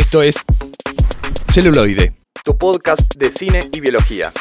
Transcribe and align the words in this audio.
Esto 0.00 0.22
es 0.22 0.34
Celuloide, 1.52 2.14
tu 2.42 2.56
podcast 2.56 3.14
de 3.16 3.30
cine 3.30 3.68
y 3.70 3.80
biología. 3.80 4.32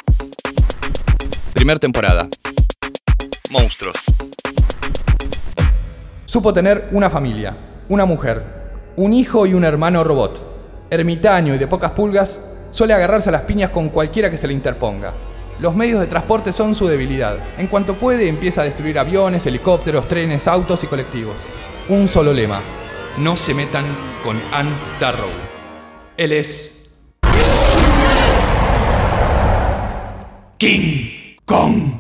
Primer 1.54 1.78
temporada. 1.80 2.30
Monstruos. 3.50 4.06
Supo 6.24 6.54
tener 6.54 6.88
una 6.94 7.10
familia, 7.10 7.58
una 7.90 8.06
mujer, 8.06 8.42
un 8.96 9.12
hijo 9.12 9.46
y 9.46 9.54
un 9.54 9.66
hermano 9.66 10.02
robot. 10.06 10.88
Ermitaño 10.90 11.54
y 11.54 11.58
de 11.58 11.68
pocas 11.68 11.92
pulgas, 11.92 12.42
suele 12.72 12.94
agarrarse 12.94 13.28
a 13.28 13.34
las 13.34 13.42
piñas 13.42 13.72
con 13.72 13.90
cualquiera 13.90 14.32
que 14.32 14.38
se 14.38 14.48
le 14.48 14.54
interponga. 14.54 15.14
Los 15.60 15.76
medios 15.76 16.00
de 16.00 16.08
transporte 16.08 16.54
son 16.54 16.74
su 16.74 16.88
debilidad. 16.88 17.38
En 17.58 17.68
cuanto 17.68 17.96
puede, 17.96 18.30
empieza 18.30 18.62
a 18.62 18.66
destruir 18.66 18.98
aviones, 18.98 19.46
helicópteros, 19.46 20.08
trenes, 20.08 20.48
autos 20.48 20.86
y 20.86 20.88
colectivos. 20.88 21.36
Un 21.90 22.08
solo 22.08 22.32
lema. 22.32 22.62
No 23.18 23.36
se 23.36 23.54
metan 23.54 23.84
con 24.24 24.40
Ann 24.54 24.70
Darrow. 25.02 25.49
Él 26.20 26.34
es... 26.34 26.92
King 30.58 31.38
Kong. 31.46 31.94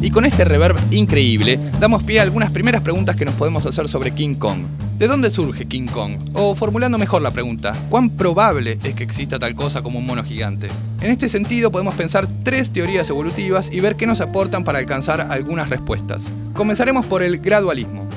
Y 0.00 0.10
con 0.12 0.24
este 0.24 0.44
reverb 0.44 0.76
increíble, 0.92 1.58
damos 1.80 2.04
pie 2.04 2.20
a 2.20 2.22
algunas 2.22 2.52
primeras 2.52 2.82
preguntas 2.82 3.16
que 3.16 3.24
nos 3.24 3.34
podemos 3.34 3.66
hacer 3.66 3.88
sobre 3.88 4.12
King 4.12 4.36
Kong. 4.36 4.60
¿De 4.96 5.08
dónde 5.08 5.32
surge 5.32 5.66
King 5.66 5.88
Kong? 5.88 6.18
O 6.34 6.54
formulando 6.54 6.98
mejor 6.98 7.20
la 7.20 7.32
pregunta, 7.32 7.74
¿cuán 7.90 8.10
probable 8.10 8.78
es 8.84 8.94
que 8.94 9.02
exista 9.02 9.40
tal 9.40 9.56
cosa 9.56 9.82
como 9.82 9.98
un 9.98 10.06
mono 10.06 10.22
gigante? 10.22 10.68
En 11.00 11.10
este 11.10 11.28
sentido 11.28 11.72
podemos 11.72 11.96
pensar 11.96 12.28
tres 12.44 12.70
teorías 12.70 13.10
evolutivas 13.10 13.72
y 13.72 13.80
ver 13.80 13.96
qué 13.96 14.06
nos 14.06 14.20
aportan 14.20 14.62
para 14.62 14.78
alcanzar 14.78 15.20
algunas 15.32 15.68
respuestas. 15.68 16.30
Comenzaremos 16.54 17.06
por 17.06 17.24
el 17.24 17.38
gradualismo. 17.38 18.08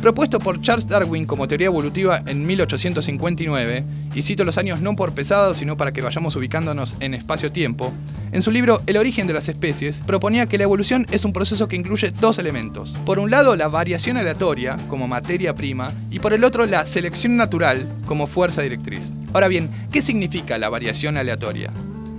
Propuesto 0.00 0.38
por 0.38 0.62
Charles 0.62 0.88
Darwin 0.88 1.26
como 1.26 1.46
teoría 1.46 1.66
evolutiva 1.66 2.22
en 2.24 2.46
1859, 2.46 3.84
y 4.14 4.22
cito 4.22 4.44
los 4.44 4.56
años 4.56 4.80
no 4.80 4.96
por 4.96 5.12
pesado, 5.12 5.52
sino 5.52 5.76
para 5.76 5.92
que 5.92 6.00
vayamos 6.00 6.34
ubicándonos 6.36 6.96
en 7.00 7.12
espacio-tiempo, 7.12 7.92
en 8.32 8.40
su 8.40 8.50
libro 8.50 8.80
El 8.86 8.96
origen 8.96 9.26
de 9.26 9.34
las 9.34 9.50
especies, 9.50 10.00
proponía 10.06 10.46
que 10.46 10.56
la 10.56 10.64
evolución 10.64 11.06
es 11.10 11.26
un 11.26 11.34
proceso 11.34 11.68
que 11.68 11.76
incluye 11.76 12.12
dos 12.12 12.38
elementos. 12.38 12.96
Por 13.04 13.18
un 13.18 13.30
lado, 13.30 13.56
la 13.56 13.68
variación 13.68 14.16
aleatoria, 14.16 14.78
como 14.88 15.06
materia 15.06 15.54
prima, 15.54 15.92
y 16.10 16.18
por 16.18 16.32
el 16.32 16.44
otro, 16.44 16.64
la 16.64 16.86
selección 16.86 17.36
natural, 17.36 17.86
como 18.06 18.26
fuerza 18.26 18.62
directriz. 18.62 19.12
Ahora 19.34 19.48
bien, 19.48 19.68
¿qué 19.92 20.00
significa 20.00 20.56
la 20.56 20.70
variación 20.70 21.18
aleatoria? 21.18 21.72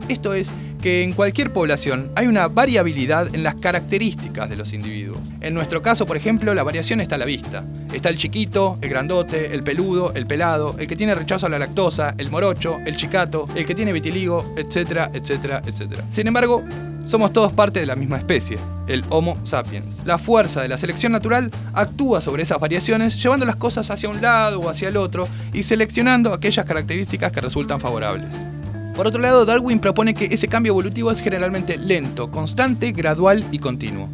Esto 0.07 0.35
es 0.35 0.51
que 0.81 1.03
en 1.03 1.13
cualquier 1.13 1.53
población 1.53 2.11
hay 2.15 2.27
una 2.27 2.47
variabilidad 2.47 3.33
en 3.33 3.43
las 3.43 3.55
características 3.55 4.49
de 4.49 4.55
los 4.55 4.73
individuos. 4.73 5.19
En 5.39 5.53
nuestro 5.53 5.81
caso, 5.81 6.05
por 6.05 6.17
ejemplo, 6.17 6.53
la 6.53 6.63
variación 6.63 6.99
está 6.99 7.15
a 7.15 7.19
la 7.19 7.25
vista. 7.25 7.63
Está 7.93 8.09
el 8.09 8.17
chiquito, 8.17 8.77
el 8.81 8.89
grandote, 8.89 9.53
el 9.53 9.63
peludo, 9.63 10.13
el 10.13 10.25
pelado, 10.25 10.75
el 10.79 10.87
que 10.87 10.95
tiene 10.95 11.15
rechazo 11.15 11.45
a 11.45 11.49
la 11.49 11.59
lactosa, 11.59 12.15
el 12.17 12.31
morocho, 12.31 12.79
el 12.85 12.97
chicato, 12.97 13.47
el 13.55 13.65
que 13.65 13.75
tiene 13.75 13.93
vitiligo, 13.93 14.53
etcétera, 14.57 15.11
etcétera, 15.13 15.61
etcétera. 15.65 16.03
Sin 16.09 16.27
embargo, 16.27 16.63
somos 17.05 17.33
todos 17.33 17.51
parte 17.53 17.79
de 17.79 17.85
la 17.85 17.95
misma 17.95 18.17
especie, 18.17 18.57
el 18.87 19.03
Homo 19.09 19.37
sapiens. 19.43 20.05
La 20.05 20.17
fuerza 20.17 20.61
de 20.61 20.69
la 20.69 20.77
selección 20.77 21.11
natural 21.11 21.51
actúa 21.73 22.21
sobre 22.21 22.43
esas 22.43 22.59
variaciones, 22.59 23.21
llevando 23.21 23.45
las 23.45 23.55
cosas 23.55 23.89
hacia 23.91 24.09
un 24.09 24.21
lado 24.21 24.59
o 24.59 24.69
hacia 24.69 24.89
el 24.89 24.97
otro 24.97 25.27
y 25.53 25.63
seleccionando 25.63 26.33
aquellas 26.33 26.65
características 26.65 27.31
que 27.31 27.41
resultan 27.41 27.79
favorables. 27.79 28.33
Por 28.95 29.07
otro 29.07 29.21
lado, 29.21 29.45
Darwin 29.45 29.79
propone 29.79 30.13
que 30.13 30.25
ese 30.25 30.47
cambio 30.47 30.73
evolutivo 30.73 31.11
es 31.11 31.21
generalmente 31.21 31.77
lento, 31.77 32.29
constante, 32.29 32.91
gradual 32.91 33.45
y 33.51 33.59
continuo. 33.59 34.09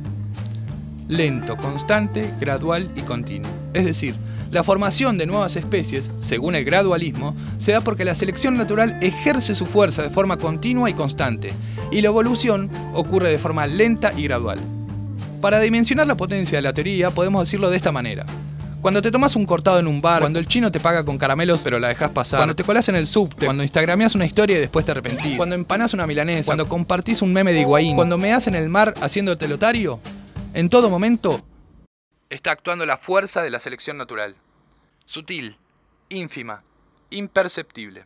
Lento, 1.07 1.57
constante, 1.57 2.31
gradual 2.39 2.89
y 2.95 3.01
continuo. 3.01 3.49
Es 3.73 3.85
decir, 3.85 4.13
la 4.51 4.63
formación 4.63 5.17
de 5.17 5.25
nuevas 5.25 5.55
especies, 5.55 6.11
según 6.21 6.55
el 6.55 6.63
gradualismo, 6.63 7.35
se 7.57 7.73
da 7.73 7.81
porque 7.81 8.05
la 8.05 8.15
selección 8.15 8.55
natural 8.55 8.97
ejerce 9.01 9.55
su 9.55 9.65
fuerza 9.65 10.03
de 10.03 10.09
forma 10.09 10.37
continua 10.37 10.89
y 10.89 10.93
constante, 10.93 11.51
y 11.91 12.01
la 12.01 12.07
evolución 12.07 12.69
ocurre 12.93 13.29
de 13.29 13.37
forma 13.37 13.67
lenta 13.67 14.13
y 14.15 14.23
gradual. 14.23 14.59
Para 15.41 15.59
dimensionar 15.59 16.07
la 16.07 16.15
potencia 16.15 16.57
de 16.57 16.61
la 16.61 16.73
teoría 16.73 17.11
podemos 17.11 17.43
decirlo 17.43 17.69
de 17.69 17.77
esta 17.77 17.91
manera. 17.91 18.25
Cuando 18.81 19.01
te 19.01 19.11
tomas 19.11 19.35
un 19.35 19.45
cortado 19.45 19.79
en 19.79 19.87
un 19.87 20.01
bar, 20.01 20.21
cuando 20.21 20.39
el 20.39 20.47
chino 20.47 20.71
te 20.71 20.79
paga 20.79 21.03
con 21.03 21.17
caramelos 21.17 21.61
pero 21.63 21.79
la 21.79 21.87
dejas 21.87 22.11
pasar, 22.11 22.39
cuando 22.39 22.55
te 22.55 22.63
colas 22.63 22.87
en 22.89 22.95
el 22.95 23.07
subte, 23.07 23.45
cuando 23.45 23.63
instagrameas 23.63 24.13
una 24.15 24.25
historia 24.25 24.57
y 24.57 24.59
después 24.59 24.85
te 24.85 24.91
arrepentís, 24.91 25.35
cuando 25.37 25.55
empanás 25.55 25.93
una 25.93 26.05
milanesa, 26.05 26.45
cuando 26.45 26.67
compartís 26.67 27.21
un 27.21 27.33
meme 27.33 27.53
de 27.53 27.61
Higuaín, 27.61 27.95
cuando 27.95 28.17
meas 28.17 28.47
en 28.47 28.55
el 28.55 28.69
mar 28.69 28.93
haciéndote 29.01 29.47
lotario, 29.47 29.99
en 30.53 30.69
todo 30.69 30.89
momento 30.89 31.43
está 32.29 32.51
actuando 32.51 32.85
la 32.85 32.97
fuerza 32.97 33.41
de 33.41 33.49
la 33.49 33.59
selección 33.59 33.97
natural. 33.97 34.35
Sutil, 35.05 35.57
ínfima, 36.09 36.63
imperceptible. 37.09 38.05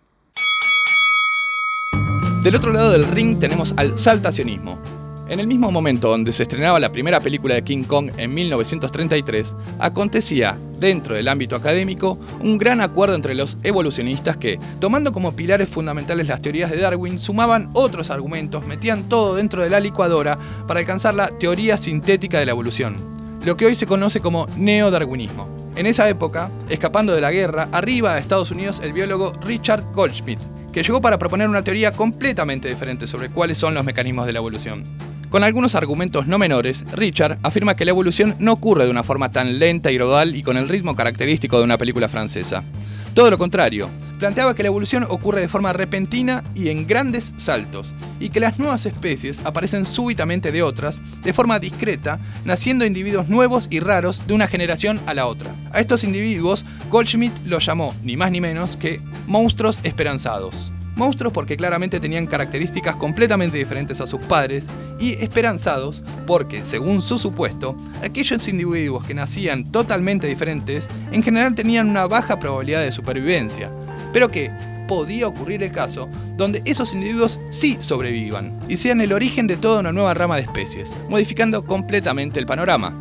Del 2.44 2.56
otro 2.56 2.72
lado 2.72 2.92
del 2.92 3.08
ring 3.08 3.40
tenemos 3.40 3.74
al 3.78 4.00
saltacionismo, 4.00 4.82
en 5.31 5.40
el 5.40 5.47
mismo 5.47 5.72
momento 5.72 6.09
donde 6.09 6.34
se 6.34 6.44
estrenaba 6.44 6.78
la 6.78 6.92
primera 6.92 7.22
película 7.22 7.56
de 7.56 7.64
King 7.64 7.86
Kong 7.86 8.12
en 8.18 8.34
1933, 8.34 9.56
acontecía, 9.80 10.58
dentro 10.78 11.16
del 11.16 11.30
ámbito 11.30 11.56
académico, 11.56 12.19
un 12.42 12.58
gran 12.58 12.81
acuerdo 12.81 13.16
entre 13.16 13.34
los 13.34 13.58
evolucionistas 13.64 14.36
que, 14.36 14.59
tomando 14.81 15.14
como 15.14 15.34
pilares 15.34 15.70
fundamentales 15.70 16.28
las 16.28 16.41
teorías 16.41 16.70
de 16.70 16.81
Darwin, 16.81 17.18
sumaban 17.18 17.70
otros 17.72 18.09
argumentos, 18.09 18.68
metían 18.68 19.08
todo 19.08 19.36
dentro 19.36 19.64
de 19.64 19.70
la 19.70 19.80
licuadora 19.80 20.38
para 20.68 20.81
alcanzar 20.81 21.16
la 21.16 21.30
teoría 21.30 21.78
sintética 21.78 22.38
de 22.38 22.46
la 22.46 22.52
evolución, 22.52 22.97
lo 23.46 23.56
que 23.56 23.68
hoy 23.68 23.75
se 23.75 23.88
conoce 23.88 24.20
como 24.20 24.47
neodarwinismo. 24.58 25.72
En 25.78 25.86
esa 25.86 26.09
época, 26.09 26.52
escapando 26.68 27.16
de 27.16 27.22
la 27.22 27.31
guerra, 27.31 27.70
arriba 27.72 28.16
a 28.16 28.18
Estados 28.18 28.52
Unidos 28.52 28.81
el 28.84 28.91
biólogo 28.91 29.31
Richard 29.46 29.94
Goldschmidt, 29.94 30.41
que 30.74 30.84
llegó 30.84 31.00
para 31.00 31.18
proponer 31.18 31.47
una 31.47 31.64
teoría 31.64 31.94
completamente 31.94 32.68
diferente 32.68 33.08
sobre 33.08 33.30
cuáles 33.30 33.58
son 33.58 33.74
los 33.74 33.86
mecanismos 33.86 34.25
de 34.25 34.34
la 34.34 34.40
evolución. 34.40 35.10
Con 35.31 35.46
algunos 35.46 35.75
argumentos 35.75 36.28
no 36.28 36.38
menores, 36.38 36.84
Richard 36.92 37.40
afirma 37.42 37.78
que 37.78 37.86
la 37.86 37.92
evolución 37.92 38.36
no 38.40 38.52
ocurre 38.52 38.84
de 38.84 38.92
una 38.92 39.02
forma 39.02 39.31
tan 39.31 39.59
lenta 39.59 39.90
y 39.90 39.96
gradual 39.96 40.36
y 40.36 40.44
con 40.44 40.58
el 40.58 40.68
ritmo 40.68 40.94
característico 40.94 41.58
de 41.58 41.64
una 41.64 41.78
película 41.78 42.09
francesa. 42.09 42.66
Todo 43.14 43.31
lo 43.31 43.38
contrario, 43.38 43.90
planteaba 44.20 44.53
que 44.56 44.64
la 44.64 44.68
evolución 44.68 45.06
ocurre 45.08 45.40
de 45.40 45.47
forma 45.47 45.72
repentina 45.72 46.44
y 46.53 46.68
en 46.68 46.86
grandes 46.86 47.34
saltos, 47.38 47.94
y 48.20 48.30
que 48.30 48.41
las 48.41 48.59
nuevas 48.59 48.86
especies 48.86 49.40
aparecen 49.46 49.86
súbitamente 49.86 50.52
de 50.52 50.64
otras, 50.64 51.02
de 51.24 51.31
forma 51.31 51.59
discreta, 51.59 52.20
naciendo 52.44 52.86
individuos 52.86 53.30
nuevos 53.30 53.70
y 53.70 53.80
raros 53.80 54.28
de 54.28 54.34
una 54.34 54.47
generación 54.47 55.00
a 55.06 55.14
la 55.14 55.28
otra. 55.28 55.56
A 55.72 55.80
estos 55.80 56.03
individuos, 56.03 56.66
Goldschmidt 56.90 57.46
los 57.46 57.66
llamó, 57.66 57.96
ni 58.03 58.18
más 58.18 58.31
ni 58.31 58.41
menos, 58.41 58.75
que 58.75 59.00
monstruos 59.28 59.80
esperanzados. 59.84 60.74
Monstruos 61.01 61.34
porque 61.34 61.57
claramente 61.57 62.00
tenían 62.00 62.28
características 62.28 62.95
completamente 62.95 63.57
diferentes 63.57 64.00
a 64.01 64.06
sus 64.06 64.19
padres 64.22 64.67
y 65.00 65.13
esperanzados 65.13 66.03
porque, 66.28 66.63
según 66.63 67.01
su 67.01 67.17
supuesto, 67.17 67.75
aquellos 68.03 68.47
individuos 68.47 69.03
que 69.03 69.16
nacían 69.16 69.72
totalmente 69.72 70.28
diferentes 70.28 70.88
en 71.11 71.23
general 71.23 71.56
tenían 71.56 71.90
una 71.90 72.06
baja 72.06 72.38
probabilidad 72.38 72.81
de 72.81 72.91
supervivencia, 72.91 73.72
pero 74.13 74.29
que 74.29 74.51
podía 74.88 75.28
ocurrir 75.28 75.63
el 75.63 75.72
caso 75.72 76.07
donde 76.38 76.61
esos 76.66 76.94
individuos 76.94 77.40
sí 77.50 77.79
sobrevivan 77.81 78.59
y 78.67 78.78
sean 78.78 79.01
el 79.01 79.11
origen 79.11 79.47
de 79.47 79.57
toda 79.57 79.79
una 79.79 79.91
nueva 79.91 80.13
rama 80.13 80.35
de 80.35 80.44
especies, 80.44 80.94
modificando 81.09 81.66
completamente 81.66 82.40
el 82.40 82.45
panorama. 82.45 82.94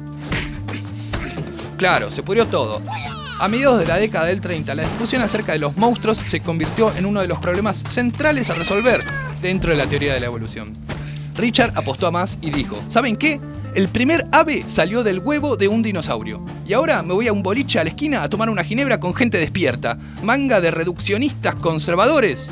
Claro, 1.77 2.11
se 2.11 2.23
pudrió 2.23 2.47
todo, 2.47 2.81
a 3.41 3.49
mediados 3.49 3.79
de 3.79 3.87
la 3.87 3.97
década 3.97 4.27
del 4.27 4.43
30, 4.43 4.75
la 4.75 4.83
discusión 4.83 5.23
acerca 5.23 5.53
de 5.53 5.59
los 5.59 5.75
monstruos 5.79 6.19
se 6.19 6.41
convirtió 6.41 6.95
en 6.95 7.07
uno 7.07 7.23
de 7.23 7.27
los 7.27 7.39
problemas 7.39 7.79
centrales 7.79 8.51
a 8.51 8.55
resolver 8.55 9.03
dentro 9.41 9.71
de 9.71 9.79
la 9.79 9.87
teoría 9.87 10.13
de 10.13 10.21
la 10.21 10.27
evolución. 10.27 10.75
Richard 11.37 11.73
apostó 11.75 12.07
a 12.07 12.11
más 12.11 12.39
y 12.43 12.51
dijo, 12.51 12.79
¿saben 12.89 13.17
qué? 13.17 13.41
El 13.75 13.89
primer 13.89 14.27
ave 14.31 14.67
salió 14.69 15.03
del 15.03 15.21
huevo 15.21 15.57
de 15.57 15.69
un 15.69 15.83
dinosaurio. 15.83 16.45
Y 16.67 16.75
ahora 16.75 17.03
me 17.03 17.15
voy 17.15 17.29
a 17.29 17.33
un 17.33 17.43
boliche 17.43 17.79
a 17.79 17.85
la 17.85 17.91
esquina 17.91 18.23
a 18.23 18.29
tomar 18.29 18.51
una 18.51 18.63
ginebra 18.63 19.01
con 19.01 19.15
gente 19.15 19.39
despierta. 19.39 19.97
Manga 20.23 20.61
de 20.61 20.71
reduccionistas 20.71 21.55
conservadores. 21.55 22.51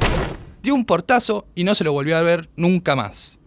Dio 0.62 0.75
un 0.75 0.87
portazo 0.87 1.46
y 1.55 1.64
no 1.64 1.75
se 1.75 1.85
lo 1.85 1.93
volvió 1.93 2.17
a 2.17 2.23
ver 2.23 2.49
nunca 2.56 2.96
más. 2.96 3.38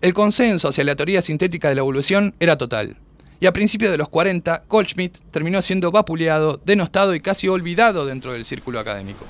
El 0.00 0.14
consenso 0.14 0.68
hacia 0.68 0.84
la 0.84 0.96
teoría 0.96 1.20
sintética 1.20 1.68
de 1.68 1.74
la 1.74 1.80
evolución 1.80 2.34
era 2.40 2.56
total 2.56 2.96
y 3.44 3.46
a 3.46 3.52
principios 3.52 3.92
de 3.92 3.98
los 3.98 4.08
40, 4.08 4.62
Goldschmidt 4.70 5.18
terminó 5.30 5.60
siendo 5.60 5.92
vapuleado, 5.92 6.58
denostado 6.64 7.14
y 7.14 7.20
casi 7.20 7.46
olvidado 7.46 8.06
dentro 8.06 8.32
del 8.32 8.46
círculo 8.46 8.80
académico. 8.80 9.26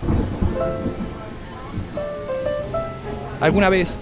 Alguna 3.41 3.71
vez, 3.71 3.99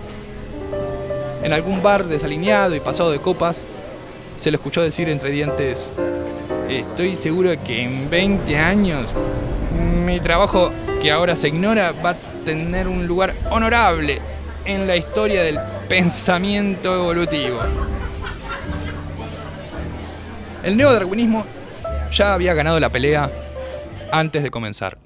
en 1.42 1.54
algún 1.54 1.82
bar 1.82 2.04
desalineado 2.04 2.76
y 2.76 2.80
pasado 2.80 3.10
de 3.10 3.20
copas, 3.20 3.64
se 4.36 4.50
lo 4.50 4.56
escuchó 4.56 4.82
decir 4.82 5.08
entre 5.08 5.30
dientes, 5.30 5.90
estoy 6.68 7.16
seguro 7.16 7.48
de 7.48 7.56
que 7.56 7.80
en 7.80 8.10
20 8.10 8.58
años 8.58 9.14
mi 10.04 10.20
trabajo 10.20 10.72
que 11.00 11.10
ahora 11.10 11.36
se 11.36 11.48
ignora 11.48 11.94
va 12.04 12.10
a 12.10 12.16
tener 12.44 12.86
un 12.86 13.06
lugar 13.06 13.32
honorable 13.50 14.20
en 14.66 14.86
la 14.86 14.94
historia 14.94 15.42
del 15.42 15.58
pensamiento 15.88 16.94
evolutivo. 16.96 17.60
El 20.62 20.76
neodarwinismo 20.76 21.44
ya 22.12 22.34
había 22.34 22.54
ganado 22.54 22.78
la 22.78 22.88
pelea 22.88 23.30
antes 24.12 24.42
de 24.42 24.50
comenzar. 24.50 24.98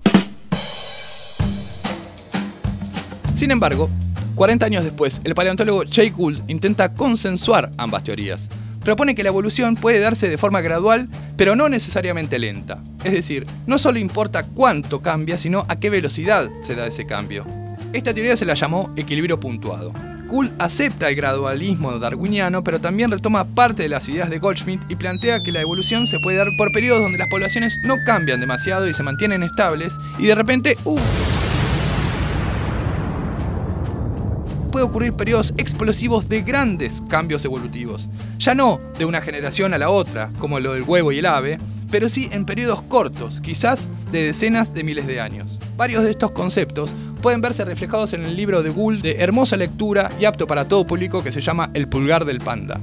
Sin 3.35 3.50
embargo, 3.50 3.88
40 4.35 4.67
años 4.67 4.85
después, 4.85 5.20
el 5.25 5.35
paleontólogo 5.35 5.85
Jay 5.91 6.11
Gould 6.11 6.43
intenta 6.49 6.93
consensuar 6.93 7.70
ambas 7.79 8.05
teorías. 8.05 8.49
Propone 8.85 9.14
que 9.14 9.23
la 9.23 9.31
evolución 9.31 9.76
puede 9.76 9.99
darse 9.99 10.29
de 10.29 10.38
forma 10.38 10.61
gradual, 10.61 11.08
pero 11.37 11.56
no 11.56 11.69
necesariamente 11.69 12.38
lenta. 12.38 12.79
Es 13.03 13.12
decir, 13.12 13.47
no 13.67 13.79
solo 13.79 13.99
importa 13.99 14.44
cuánto 14.44 15.00
cambia, 15.00 15.38
sino 15.38 15.64
a 15.69 15.76
qué 15.76 15.91
velocidad 15.91 16.49
se 16.61 16.75
da 16.75 16.87
ese 16.87 17.06
cambio. 17.06 17.47
Esta 17.93 18.12
teoría 18.12 18.37
se 18.37 18.44
la 18.44 18.55
llamó 18.55 18.93
equilibrio 18.97 19.41
puntuado. 19.41 19.93
Gould 20.26 20.50
acepta 20.58 21.08
el 21.08 21.17
gradualismo 21.17 21.99
darwiniano, 21.99 22.64
pero 22.64 22.81
también 22.81 23.11
retoma 23.11 23.44
parte 23.44 23.84
de 23.84 23.88
las 23.88 24.08
ideas 24.08 24.28
de 24.28 24.38
Goldschmidt 24.38 24.81
y 24.88 24.96
plantea 24.96 25.43
que 25.43 25.52
la 25.52 25.61
evolución 25.61 26.06
se 26.06 26.19
puede 26.19 26.38
dar 26.38 26.49
por 26.58 26.73
periodos 26.73 27.02
donde 27.02 27.19
las 27.19 27.28
poblaciones 27.28 27.78
no 27.84 27.96
cambian 28.05 28.40
demasiado 28.40 28.88
y 28.88 28.94
se 28.94 29.02
mantienen 29.02 29.43
estables, 29.43 29.93
y 30.19 30.26
de 30.26 30.34
repente, 30.34 30.76
¡uh! 30.84 30.99
puede 34.76 34.84
ocurrir 34.84 35.14
periodos 35.14 35.55
explosivos 35.56 36.29
de 36.29 36.43
grandes 36.43 37.02
cambios 37.08 37.46
evolutivos. 37.46 38.11
Ya 38.38 38.55
no 38.55 38.79
de 38.99 39.06
una 39.06 39.22
generación 39.22 39.72
a 39.72 39.79
la 39.79 39.88
otra, 39.88 40.31
como 40.38 40.61
lo 40.61 40.75
del 40.75 40.82
huevo 40.82 41.12
y 41.12 41.19
el 41.19 41.25
ave, 41.25 41.58
pero 41.90 42.08
sí 42.08 42.28
en 42.32 42.44
periodos 42.44 42.82
cortos, 42.82 43.40
quizás 43.40 43.90
de 44.12 44.24
decenas 44.24 44.74
de 44.74 44.84
miles 44.84 45.06
de 45.06 45.20
años. 45.20 45.58
Varios 45.76 46.04
de 46.04 46.10
estos 46.10 46.30
conceptos 46.32 46.92
pueden 47.22 47.40
verse 47.40 47.64
reflejados 47.64 48.12
en 48.12 48.24
el 48.24 48.36
libro 48.36 48.62
de 48.62 48.70
Gould 48.70 49.02
de 49.02 49.16
hermosa 49.18 49.56
lectura 49.56 50.10
y 50.20 50.24
apto 50.24 50.46
para 50.46 50.68
todo 50.68 50.86
público 50.86 51.22
que 51.22 51.32
se 51.32 51.40
llama 51.40 51.70
El 51.74 51.88
pulgar 51.88 52.24
del 52.24 52.40
panda. 52.40 52.80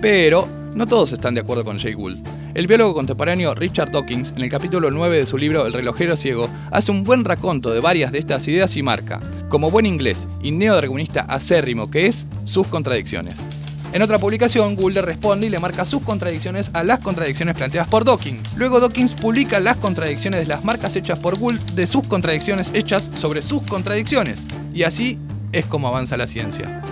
Pero 0.00 0.48
no 0.74 0.86
todos 0.86 1.12
están 1.12 1.34
de 1.34 1.40
acuerdo 1.40 1.64
con 1.64 1.78
Jay 1.78 1.94
Gould. 1.94 2.18
El 2.54 2.66
biólogo 2.66 2.94
contemporáneo 2.94 3.54
Richard 3.54 3.90
Dawkins, 3.90 4.32
en 4.34 4.42
el 4.42 4.50
capítulo 4.50 4.90
9 4.90 5.18
de 5.18 5.26
su 5.26 5.36
libro 5.36 5.66
El 5.66 5.74
relojero 5.74 6.16
ciego, 6.16 6.48
hace 6.70 6.90
un 6.90 7.04
buen 7.04 7.24
raconto 7.24 7.70
de 7.70 7.80
varias 7.80 8.12
de 8.12 8.18
estas 8.18 8.48
ideas 8.48 8.76
y 8.76 8.82
marca, 8.82 9.20
como 9.50 9.70
buen 9.70 9.84
inglés 9.84 10.26
y 10.42 10.52
neodarwinista 10.52 11.20
acérrimo 11.22 11.90
que 11.90 12.06
es, 12.06 12.26
sus 12.44 12.66
contradicciones. 12.66 13.55
En 13.96 14.02
otra 14.02 14.18
publicación, 14.18 14.76
Gould 14.76 14.92
le 14.92 15.00
responde 15.00 15.46
y 15.46 15.48
le 15.48 15.58
marca 15.58 15.86
sus 15.86 16.02
contradicciones 16.02 16.70
a 16.74 16.84
las 16.84 17.00
contradicciones 17.00 17.56
planteadas 17.56 17.88
por 17.88 18.04
Dawkins. 18.04 18.54
Luego 18.58 18.78
Dawkins 18.78 19.14
publica 19.14 19.58
las 19.58 19.78
contradicciones 19.78 20.40
de 20.40 20.46
las 20.46 20.66
marcas 20.66 20.94
hechas 20.96 21.18
por 21.18 21.38
Gould 21.38 21.62
de 21.72 21.86
sus 21.86 22.06
contradicciones 22.06 22.70
hechas 22.74 23.10
sobre 23.14 23.40
sus 23.40 23.62
contradicciones. 23.62 24.46
Y 24.74 24.82
así 24.82 25.18
es 25.50 25.64
como 25.64 25.88
avanza 25.88 26.18
la 26.18 26.26
ciencia. 26.26 26.82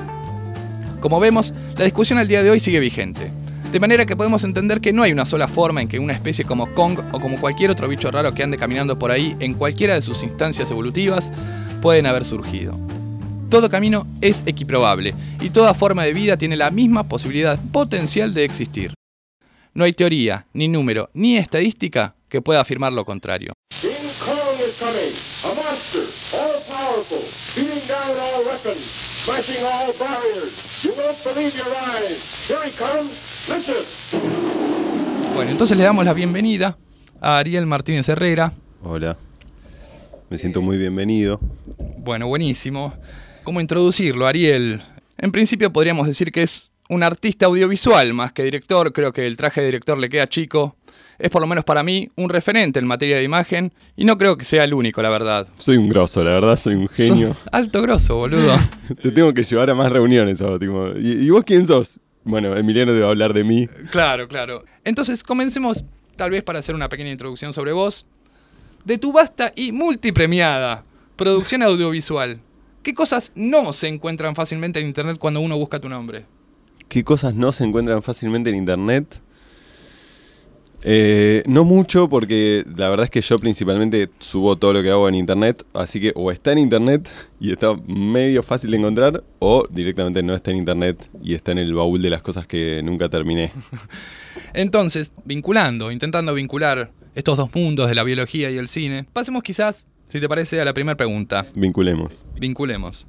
Como 1.03 1.21
vemos, 1.21 1.53
la 1.77 1.85
discusión 1.85 2.19
al 2.19 2.27
día 2.27 2.43
de 2.43 2.49
hoy 2.49 2.59
sigue 2.59 2.81
vigente. 2.81 3.31
De 3.71 3.81
manera 3.81 4.07
que 4.07 4.17
podemos 4.17 4.43
entender 4.43 4.81
que 4.81 4.95
no 4.95 5.03
hay 5.03 5.13
una 5.13 5.27
sola 5.27 5.47
forma 5.47 5.83
en 5.83 5.89
que 5.89 5.99
una 5.99 6.15
especie 6.15 6.47
como 6.47 6.73
Kong 6.73 7.01
o 7.13 7.21
como 7.21 7.39
cualquier 7.39 7.71
otro 7.71 7.87
bicho 7.87 8.11
raro 8.11 8.33
que 8.33 8.45
ande 8.45 8.57
caminando 8.57 8.99
por 8.99 9.11
ahí 9.11 9.37
en 9.41 9.53
cualquiera 9.53 9.93
de 9.93 10.01
sus 10.01 10.23
instancias 10.23 10.71
evolutivas 10.71 11.33
pueden 11.83 12.07
haber 12.07 12.25
surgido. 12.25 12.79
Todo 13.55 13.71
camino 13.71 14.05
es 14.21 14.43
equiprobable 14.47 15.15
y 15.41 15.51
toda 15.51 15.75
forma 15.75 16.03
de 16.03 16.13
vida 16.13 16.37
tiene 16.37 16.57
la 16.57 16.73
misma 16.73 17.05
posibilidad 17.05 17.57
potencial 17.71 18.35
de 18.35 18.43
existir. 18.43 18.93
No 19.75 19.85
hay 19.85 19.93
teoría, 19.93 20.45
ni 20.53 20.67
número, 20.67 21.09
ni 21.15 21.37
estadística 21.37 22.17
que 22.29 22.43
pueda 22.43 22.61
afirmar 22.61 22.93
lo 22.93 23.05
contrario. 23.05 23.53
Bueno, 35.33 35.51
entonces 35.53 35.79
le 35.79 35.85
damos 35.85 36.05
la 36.05 36.13
bienvenida 36.13 36.77
a 37.21 37.39
Ariel 37.39 37.67
Martínez 37.67 38.09
Herrera. 38.09 38.53
Hola, 38.83 39.17
me 40.29 40.39
siento 40.39 40.61
muy 40.61 40.77
bienvenido. 40.77 41.39
Bueno, 41.99 42.27
buenísimo. 42.27 42.93
¿Cómo 43.45 43.61
introducirlo, 43.61 44.27
Ariel? 44.27 44.81
En 45.19 45.31
principio 45.31 45.71
podríamos 45.71 46.07
decir 46.07 46.33
que 46.33 46.43
es 46.43 46.71
un 46.89 47.03
artista 47.03 47.47
audiovisual 47.47 48.15
más 48.15 48.33
que 48.33 48.43
director. 48.43 48.93
Creo 48.93 49.13
que 49.13 49.27
el 49.27 49.37
traje 49.37 49.61
de 49.61 49.67
director 49.67 49.99
le 49.99 50.09
queda 50.09 50.27
chico. 50.27 50.77
Es 51.19 51.29
por 51.31 51.43
lo 51.43 51.47
menos 51.47 51.65
para 51.65 51.83
mí 51.83 52.11
un 52.17 52.31
referente 52.31 52.79
en 52.79 52.87
materia 52.87 53.17
de 53.19 53.23
imagen 53.23 53.73
y 53.97 54.05
no 54.07 54.17
creo 54.17 54.37
que 54.39 54.45
sea 54.47 54.65
el 54.65 54.73
único, 54.73 55.03
la 55.03 55.11
verdad. 55.11 55.47
Soy 55.59 55.77
un 55.77 55.89
grosso, 55.91 56.25
la 56.25 56.33
verdad, 56.33 56.57
soy 56.57 56.75
un 56.75 56.89
genio. 56.89 57.37
alto 57.53 57.83
grosso, 57.83 58.17
boludo. 58.17 58.57
Te 59.03 59.13
tengo 59.13 59.33
que 59.35 59.45
llevar 59.45 59.69
a 59.71 59.75
más 59.75 59.93
reuniones, 59.93 60.43
¿Y, 61.01 61.27
¿Y 61.27 61.31
vos 61.31 61.45
quién 61.45 61.67
sos? 61.67 62.01
Bueno, 62.25 62.57
Emiliano 62.57 62.95
debe 62.95 63.07
hablar 63.07 63.35
de 63.35 63.45
mí. 63.45 63.69
Claro, 63.91 64.27
claro. 64.27 64.65
Entonces, 64.85 65.23
comencemos 65.23 65.85
tal 66.17 66.31
vez 66.31 66.43
para 66.43 66.61
hacer 66.61 66.75
una 66.75 66.89
pequeña 66.89 67.11
introducción 67.11 67.53
sobre 67.53 67.73
vos. 67.73 68.07
De 68.85 68.97
tu 68.97 69.13
vasta 69.13 69.53
y 69.55 69.71
multipremiada 69.73 70.85
producción 71.17 71.63
audiovisual, 71.63 72.41
¿qué 72.85 72.95
cosas 72.95 73.33
no 73.35 73.73
se 73.73 73.89
encuentran 73.89 74.37
fácilmente 74.37 74.79
en 74.79 74.87
Internet 74.87 75.19
cuando 75.19 75.41
uno 75.41 75.57
busca 75.59 75.81
tu 75.81 75.89
nombre? 75.89 76.27
¿Qué 76.89 77.03
cosas 77.03 77.35
no 77.35 77.51
se 77.51 77.65
encuentran 77.65 78.03
fácilmente 78.03 78.51
en 78.51 78.57
Internet? 78.57 79.21
Eh, 80.87 81.43
no 81.47 81.65
mucho, 81.65 82.11
porque 82.11 82.63
la 82.77 82.91
verdad 82.91 83.05
es 83.05 83.11
que 83.11 83.23
yo 83.23 83.39
principalmente 83.39 84.11
subo 84.19 84.57
todo 84.57 84.75
lo 84.75 84.83
que 84.83 84.91
hago 84.91 85.09
en 85.09 85.15
internet, 85.15 85.65
así 85.73 85.99
que 85.99 86.13
o 86.15 86.31
está 86.31 86.53
en 86.53 86.59
internet 86.59 87.11
y 87.41 87.53
está 87.53 87.75
medio 87.87 88.43
fácil 88.43 88.71
de 88.71 88.77
encontrar, 88.77 89.25
o 89.39 89.67
directamente 89.71 90.23
no 90.23 90.35
está 90.35 90.51
en 90.51 90.59
internet 90.59 91.09
y 91.23 91.33
está 91.33 91.53
en 91.53 91.59
el 91.59 91.73
baúl 91.73 92.03
de 92.03 92.11
las 92.11 92.21
cosas 92.21 92.47
que 92.47 92.83
nunca 92.85 93.09
terminé. 93.09 93.51
Entonces, 94.53 95.11
vinculando, 95.25 95.91
intentando 95.91 96.35
vincular 96.35 96.93
estos 97.15 97.39
dos 97.39 97.55
mundos 97.55 97.89
de 97.89 97.95
la 97.95 98.05
biología 98.05 98.51
y 98.51 98.59
el 98.59 98.69
cine, 98.69 99.07
pasemos 99.11 99.43
quizás, 99.43 99.89
si 100.15 100.21
te 100.21 100.29
parece, 100.29 100.61
a 100.61 100.65
la 100.65 100.73
primera 100.73 100.97
pregunta. 100.97 101.45
Vinculemos. 101.57 102.25
Vinculemos. 102.39 103.05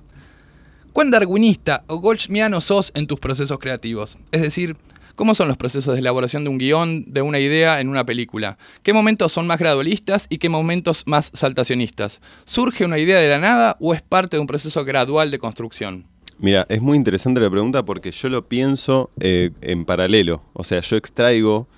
¿Cuán 0.91 1.11
darwinista 1.11 1.83
o 1.85 1.97
goldschmiano 1.97 2.59
sos 2.61 2.91
en 2.95 3.05
tus 3.05 3.19
procesos 3.19 3.59
creativos? 3.59 4.17
Es 4.31 4.41
decir, 4.41 4.75
¿Cómo 5.13 5.33
son 5.33 5.47
los 5.47 5.55
procesos 5.55 5.93
de 5.93 5.99
elaboración 5.99 6.43
de 6.43 6.49
un 6.49 6.57
guion, 6.57 7.05
de 7.07 7.21
una 7.21 7.39
idea 7.39 7.79
en 7.79 7.87
una 7.87 8.05
película? 8.05 8.57
¿Qué 8.83 8.91
momentos 8.91 9.31
son 9.31 9.47
más 9.47 9.59
gradualistas 9.59 10.25
y 10.29 10.39
qué 10.39 10.49
momentos 10.49 11.03
más 11.05 11.31
saltacionistas? 11.33 12.19
¿Surge 12.43 12.83
una 12.83 12.97
idea 12.97 13.19
de 13.19 13.29
la 13.29 13.37
nada 13.37 13.77
o 13.79 13.93
es 13.93 14.01
parte 14.01 14.35
de 14.35 14.41
un 14.41 14.47
proceso 14.47 14.83
gradual 14.83 15.31
de 15.31 15.39
construcción? 15.39 16.05
Mira, 16.39 16.65
es 16.67 16.81
muy 16.81 16.97
interesante 16.97 17.39
la 17.39 17.49
pregunta 17.49 17.85
porque 17.85 18.11
yo 18.11 18.27
lo 18.27 18.49
pienso 18.49 19.09
eh, 19.21 19.51
en 19.61 19.85
paralelo. 19.85 20.41
O 20.51 20.65
sea, 20.65 20.81
yo 20.81 20.97
extraigo, 20.97 21.69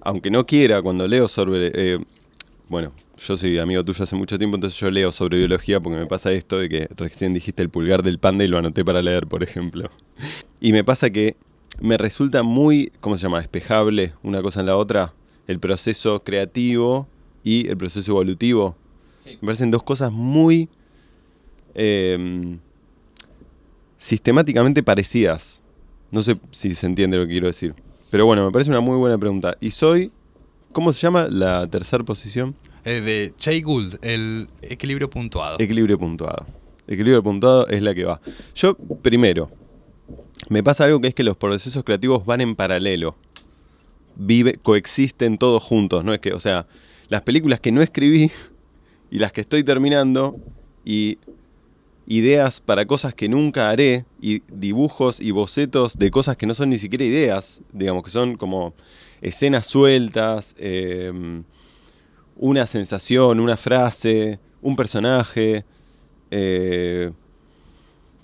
aunque 0.00 0.30
no 0.30 0.44
quiera, 0.46 0.82
cuando 0.82 1.06
leo 1.06 1.28
sobre... 1.28 1.70
Eh, 1.74 1.98
bueno, 2.68 2.92
yo 3.26 3.36
soy 3.36 3.58
amigo 3.58 3.84
tuyo 3.84 4.02
hace 4.02 4.16
mucho 4.16 4.38
tiempo, 4.38 4.56
entonces 4.56 4.78
yo 4.78 4.90
leo 4.90 5.12
sobre 5.12 5.38
biología 5.38 5.80
porque 5.80 5.98
me 5.98 6.06
pasa 6.06 6.32
esto 6.32 6.58
de 6.58 6.68
que 6.68 6.88
recién 6.96 7.32
dijiste 7.32 7.62
el 7.62 7.70
pulgar 7.70 8.02
del 8.02 8.18
panda 8.18 8.44
y 8.44 8.48
lo 8.48 8.58
anoté 8.58 8.84
para 8.84 9.00
leer, 9.00 9.26
por 9.26 9.42
ejemplo. 9.42 9.90
Y 10.60 10.72
me 10.72 10.82
pasa 10.82 11.10
que 11.10 11.36
me 11.80 11.96
resulta 11.96 12.42
muy, 12.42 12.92
¿cómo 13.00 13.16
se 13.16 13.22
llama?, 13.22 13.38
despejable 13.38 14.12
una 14.22 14.42
cosa 14.42 14.60
en 14.60 14.66
la 14.66 14.76
otra, 14.76 15.12
el 15.46 15.60
proceso 15.60 16.22
creativo 16.22 17.06
y 17.44 17.68
el 17.68 17.76
proceso 17.76 18.12
evolutivo. 18.12 18.76
Me 19.24 19.46
parecen 19.46 19.70
dos 19.70 19.84
cosas 19.84 20.10
muy 20.10 20.68
em, 21.74 22.58
sistemáticamente 23.98 24.82
parecidas. 24.82 25.62
No 26.10 26.22
sé 26.22 26.38
si 26.50 26.74
se 26.74 26.86
entiende 26.86 27.16
lo 27.16 27.24
que 27.24 27.32
quiero 27.32 27.46
decir. 27.46 27.74
Pero 28.10 28.26
bueno, 28.26 28.44
me 28.44 28.50
parece 28.50 28.70
una 28.70 28.80
muy 28.80 28.96
buena 28.96 29.16
pregunta. 29.16 29.56
Y 29.60 29.70
soy, 29.70 30.10
¿cómo 30.72 30.92
se 30.92 31.00
llama 31.00 31.28
la 31.30 31.66
tercera 31.68 32.04
posición? 32.04 32.54
Eh, 32.84 33.00
de 33.00 33.34
Jay 33.38 33.62
Gould, 33.62 33.98
el 34.02 34.48
equilibrio 34.60 35.08
puntuado. 35.08 35.56
Equilibrio 35.60 35.98
puntuado. 35.98 36.46
Equilibrio 36.86 37.22
puntuado 37.22 37.68
es 37.68 37.82
la 37.82 37.94
que 37.94 38.04
va. 38.04 38.20
Yo, 38.54 38.76
primero, 38.76 39.50
me 40.48 40.62
pasa 40.62 40.84
algo 40.84 41.00
que 41.00 41.08
es 41.08 41.14
que 41.14 41.22
los 41.22 41.36
procesos 41.36 41.84
creativos 41.84 42.26
van 42.26 42.40
en 42.40 42.56
paralelo. 42.56 43.16
Vive, 44.16 44.58
coexisten 44.62 45.38
todos 45.38 45.62
juntos, 45.62 46.04
¿no? 46.04 46.12
Es 46.12 46.20
que, 46.20 46.32
o 46.32 46.40
sea, 46.40 46.66
las 47.08 47.22
películas 47.22 47.60
que 47.60 47.70
no 47.70 47.82
escribí 47.82 48.30
y 49.10 49.18
las 49.18 49.32
que 49.32 49.42
estoy 49.42 49.62
terminando 49.62 50.36
y 50.84 51.18
ideas 52.06 52.60
para 52.60 52.84
cosas 52.84 53.14
que 53.14 53.28
nunca 53.28 53.70
haré 53.70 54.04
y 54.20 54.42
dibujos 54.48 55.20
y 55.20 55.30
bocetos 55.30 55.98
de 55.98 56.10
cosas 56.10 56.36
que 56.36 56.46
no 56.46 56.54
son 56.54 56.70
ni 56.70 56.78
siquiera 56.78 57.04
ideas, 57.04 57.62
digamos 57.72 58.02
que 58.02 58.10
son 58.10 58.36
como 58.36 58.74
escenas 59.20 59.66
sueltas, 59.66 60.54
em, 60.58 61.44
una 62.36 62.66
sensación, 62.66 63.40
una 63.40 63.56
frase, 63.56 64.38
un 64.60 64.76
personaje, 64.76 65.64
eh, 66.30 67.10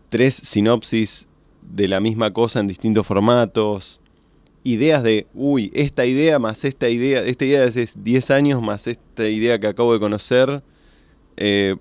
tres 0.08 0.34
sinopsis 0.34 1.26
de 1.62 1.88
la 1.88 2.00
misma 2.00 2.32
cosa 2.32 2.60
en 2.60 2.66
distintos 2.66 3.06
formatos. 3.06 4.00
Ideas 4.64 5.02
de, 5.02 5.26
uy, 5.34 5.70
esta 5.74 6.04
idea 6.06 6.38
más 6.38 6.64
esta 6.64 6.88
idea, 6.88 7.22
esta 7.22 7.44
idea 7.44 7.60
de 7.60 7.66
hace 7.66 7.86
10 7.96 8.30
años 8.30 8.62
más 8.62 8.86
esta 8.86 9.28
idea 9.28 9.58
que 9.58 9.66
acabo 9.66 9.92
de 9.92 10.00
conocer. 10.00 10.62
Eh, 11.36 11.76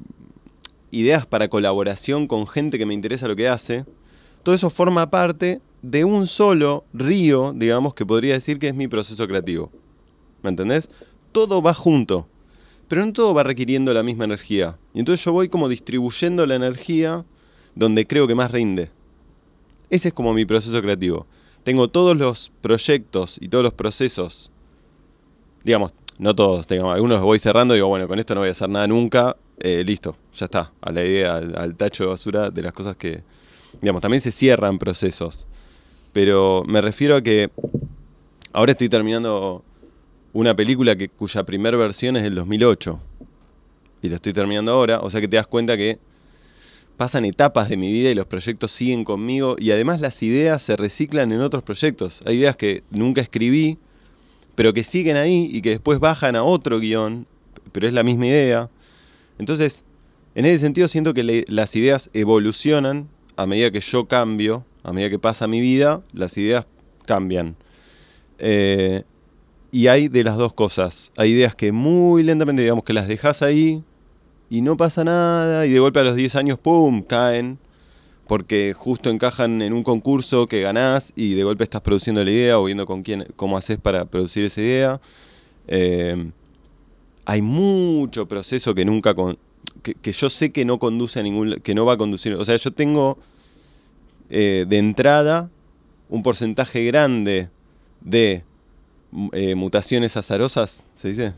ideas 0.91 1.25
para 1.25 1.47
colaboración 1.47 2.27
con 2.27 2.47
gente 2.47 2.77
que 2.77 2.85
me 2.85 2.93
interesa 2.93 3.27
lo 3.27 3.35
que 3.35 3.47
hace. 3.47 3.85
Todo 4.43 4.55
eso 4.55 4.69
forma 4.69 5.09
parte 5.09 5.61
de 5.81 6.05
un 6.05 6.27
solo 6.27 6.85
río, 6.93 7.53
digamos, 7.55 7.93
que 7.93 8.05
podría 8.05 8.33
decir 8.33 8.59
que 8.59 8.69
es 8.69 8.75
mi 8.75 8.87
proceso 8.87 9.27
creativo. 9.27 9.71
¿Me 10.41 10.49
entendés? 10.49 10.89
Todo 11.37 11.61
va 11.61 11.75
junto. 11.75 12.27
pero 12.87 13.05
no 13.05 13.13
todo 13.13 13.31
va 13.31 13.43
requiriendo 13.43 13.93
la 13.93 14.01
misma 14.01 14.23
energía. 14.23 14.79
Y 14.95 14.99
entonces 14.99 15.23
yo 15.23 15.31
voy 15.31 15.49
como 15.49 15.69
distribuyendo 15.69 16.47
la 16.47 16.55
energía 16.55 17.25
donde 17.75 18.07
creo 18.07 18.25
que 18.25 18.33
más 18.33 18.49
rinde. 18.49 18.89
Ese 19.91 20.07
es 20.07 20.15
como 20.15 20.33
mi 20.33 20.45
proceso 20.45 20.81
creativo. 20.81 21.27
Tengo 21.63 21.89
todos 21.89 22.17
los 22.17 22.51
proyectos 22.63 23.37
y 23.39 23.49
todos 23.49 23.63
los 23.63 23.73
procesos, 23.73 24.49
digamos, 25.63 25.93
no 26.17 26.33
todos, 26.33 26.67
digamos, 26.67 26.95
algunos 26.95 27.17
los 27.17 27.25
voy 27.25 27.37
cerrando 27.37 27.75
y 27.75 27.77
digo, 27.77 27.87
bueno, 27.87 28.07
con 28.07 28.17
esto 28.17 28.33
no 28.33 28.41
voy 28.41 28.49
a 28.49 28.53
hacer 28.53 28.69
nada 28.69 28.87
nunca, 28.87 29.37
eh, 29.59 29.83
listo, 29.85 30.17
ya 30.33 30.45
está, 30.45 30.71
a 30.81 30.91
la 30.91 31.05
idea, 31.05 31.35
al, 31.35 31.75
tacho 31.75 32.05
de 32.05 32.09
basura 32.09 32.49
de 32.49 32.63
las 32.63 32.73
cosas 32.73 32.95
que, 32.95 33.21
digamos, 33.79 34.01
también 34.01 34.21
se 34.21 34.31
cierran 34.31 34.79
procesos. 34.79 35.45
Pero 36.13 36.63
me 36.65 36.81
refiero 36.81 37.15
a 37.15 37.21
que 37.21 37.51
ahora 38.53 38.71
estoy 38.71 38.89
terminando 38.89 39.63
una 40.33 40.55
película 40.55 40.95
que, 40.95 41.09
cuya 41.09 41.43
primera 41.43 41.77
versión 41.77 42.17
es 42.17 42.23
del 42.23 42.35
2008. 42.35 42.99
Y 44.01 44.09
lo 44.09 44.15
estoy 44.15 44.33
terminando 44.33 44.71
ahora, 44.71 44.99
o 44.99 45.09
sea 45.09 45.21
que 45.21 45.27
te 45.27 45.37
das 45.37 45.47
cuenta 45.47 45.75
que 45.75 45.99
pasan 46.97 47.25
etapas 47.25 47.69
de 47.69 47.77
mi 47.77 47.91
vida 47.91 48.09
y 48.09 48.15
los 48.15 48.25
proyectos 48.25 48.71
siguen 48.71 49.03
conmigo 49.03 49.55
y 49.59 49.71
además 49.71 50.01
las 50.01 50.21
ideas 50.23 50.63
se 50.63 50.75
reciclan 50.75 51.31
en 51.31 51.41
otros 51.41 51.63
proyectos. 51.63 52.21
Hay 52.25 52.37
ideas 52.37 52.57
que 52.57 52.83
nunca 52.89 53.21
escribí, 53.21 53.77
pero 54.55 54.73
que 54.73 54.83
siguen 54.83 55.15
ahí 55.15 55.49
y 55.51 55.61
que 55.61 55.69
después 55.69 55.99
bajan 55.99 56.35
a 56.35 56.43
otro 56.43 56.79
guion, 56.79 57.27
pero 57.71 57.87
es 57.87 57.93
la 57.93 58.03
misma 58.03 58.25
idea. 58.25 58.69
Entonces, 59.37 59.83
en 60.33 60.45
ese 60.45 60.59
sentido 60.59 60.87
siento 60.87 61.13
que 61.13 61.45
las 61.47 61.75
ideas 61.75 62.09
evolucionan 62.13 63.07
a 63.35 63.45
medida 63.45 63.69
que 63.71 63.81
yo 63.81 64.07
cambio, 64.07 64.65
a 64.83 64.91
medida 64.91 65.09
que 65.09 65.19
pasa 65.19 65.47
mi 65.47 65.61
vida, 65.61 66.01
las 66.13 66.37
ideas 66.37 66.65
cambian. 67.05 67.55
Eh, 68.39 69.03
y 69.77 69.89
hay 69.89 70.07
de 70.07 70.23
las 70.23 70.37
dos 70.37 70.53
cosas. 70.53 71.11
Hay 71.17 71.33
ideas 71.33 71.53
que 71.53 71.71
muy 71.71 72.23
lentamente, 72.23 72.63
digamos, 72.63 72.83
que 72.83 72.93
las 72.93 73.07
dejas 73.07 73.43
ahí, 73.43 73.83
y 74.49 74.61
no 74.61 74.75
pasa 74.75 75.03
nada 75.03 75.67
y 75.67 75.71
de 75.71 75.77
golpe 75.77 75.99
a 75.99 76.03
los 76.03 76.15
10 76.15 76.35
años, 76.35 76.57
¡pum!, 76.57 77.03
caen 77.03 77.59
porque 78.25 78.73
justo 78.75 79.11
encajan 79.11 79.61
en 79.61 79.73
un 79.73 79.83
concurso 79.83 80.47
que 80.47 80.61
ganás 80.61 81.13
y 81.15 81.35
de 81.35 81.43
golpe 81.43 81.63
estás 81.63 81.81
produciendo 81.81 82.25
la 82.25 82.31
idea 82.31 82.59
o 82.59 82.63
viendo 82.63 82.87
con 82.87 83.03
quién, 83.03 83.27
cómo 83.35 83.55
haces 83.55 83.77
para 83.77 84.05
producir 84.05 84.45
esa 84.45 84.61
idea. 84.61 85.01
Eh, 85.67 86.31
hay 87.25 87.43
mucho 87.43 88.27
proceso 88.27 88.73
que 88.73 88.83
nunca 88.83 89.13
que, 89.83 90.11
yo 90.11 90.31
sé 90.31 90.51
que 90.51 90.65
no 90.65 90.79
conduce 90.79 91.19
a 91.19 91.23
ningún 91.23 91.59
que 91.61 91.75
no 91.75 91.85
va 91.85 91.93
a 91.93 91.97
conducir. 91.97 92.33
O 92.33 92.43
sea, 92.43 92.57
yo 92.57 92.71
tengo 92.71 93.19
eh, 94.31 94.65
de 94.67 94.77
entrada 94.79 95.51
un 96.09 96.23
porcentaje 96.23 96.83
grande 96.83 97.49
de 98.01 98.43
eh, 99.31 99.55
mutaciones 99.55 100.17
azarosas, 100.17 100.85
¿se 100.95 101.07
dice? 101.09 101.33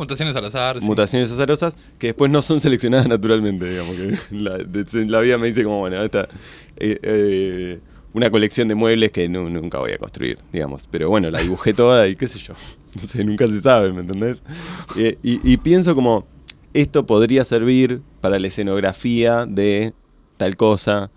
Mutaciones 0.00 0.34
al 0.34 0.46
azar. 0.46 0.80
Mutaciones 0.80 1.30
azarosas 1.30 1.76
que 1.98 2.08
después 2.08 2.30
no 2.30 2.40
son 2.40 2.58
seleccionadas 2.58 3.06
naturalmente, 3.08 3.68
digamos. 3.68 3.96
Que 3.96 4.18
la, 5.06 5.20
vida 5.20 5.36
me 5.36 5.48
dice 5.48 5.62
como, 5.62 5.80
bueno, 5.80 6.02
esta, 6.02 6.22
eh, 6.76 6.98
eh, 7.02 7.80
una 8.12 8.30
colección 8.30 8.66
de 8.66 8.74
muebles 8.74 9.12
que 9.12 9.28
nunca 9.28 9.78
voy 9.78 9.92
a 9.92 9.98
construir, 9.98 10.38
digamos. 10.52 10.88
Pero 10.90 11.10
bueno, 11.10 11.30
la 11.30 11.40
dibujé 11.40 11.74
toda 11.74 12.08
y 12.08 12.16
qué 12.16 12.28
sé 12.28 12.38
yo. 12.38 12.54
No 13.00 13.06
sé, 13.06 13.22
nunca 13.22 13.46
se 13.46 13.60
sabe, 13.60 13.92
¿me 13.92 14.00
entendés? 14.00 14.42
Eh, 14.96 15.16
y, 15.22 15.56
pienso 15.58 15.94
como, 15.94 16.26
esto 16.74 17.06
podría 17.06 17.44
servir 17.44 18.02
para 18.20 18.40
la 18.40 18.48
escenografía 18.48 19.46
de 19.46 19.92
tal 20.38 20.56
cosa. 20.56 21.12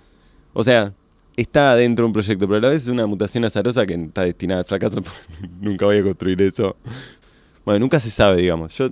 O 0.53 0.63
sea, 0.63 0.93
está 1.35 1.75
dentro 1.75 2.03
de 2.03 2.07
un 2.07 2.13
proyecto, 2.13 2.47
pero 2.47 2.57
a 2.57 2.61
la 2.61 2.69
vez 2.69 2.83
es 2.83 2.87
una 2.89 3.07
mutación 3.07 3.45
azarosa 3.45 3.85
que 3.85 3.93
está 3.93 4.23
destinada 4.23 4.59
al 4.59 4.65
fracaso. 4.65 5.01
nunca 5.61 5.85
voy 5.85 5.97
a 5.97 6.03
construir 6.03 6.41
eso. 6.41 6.75
Bueno, 7.65 7.79
nunca 7.79 7.99
se 7.99 8.11
sabe, 8.11 8.41
digamos. 8.41 8.75
Yo 8.77 8.89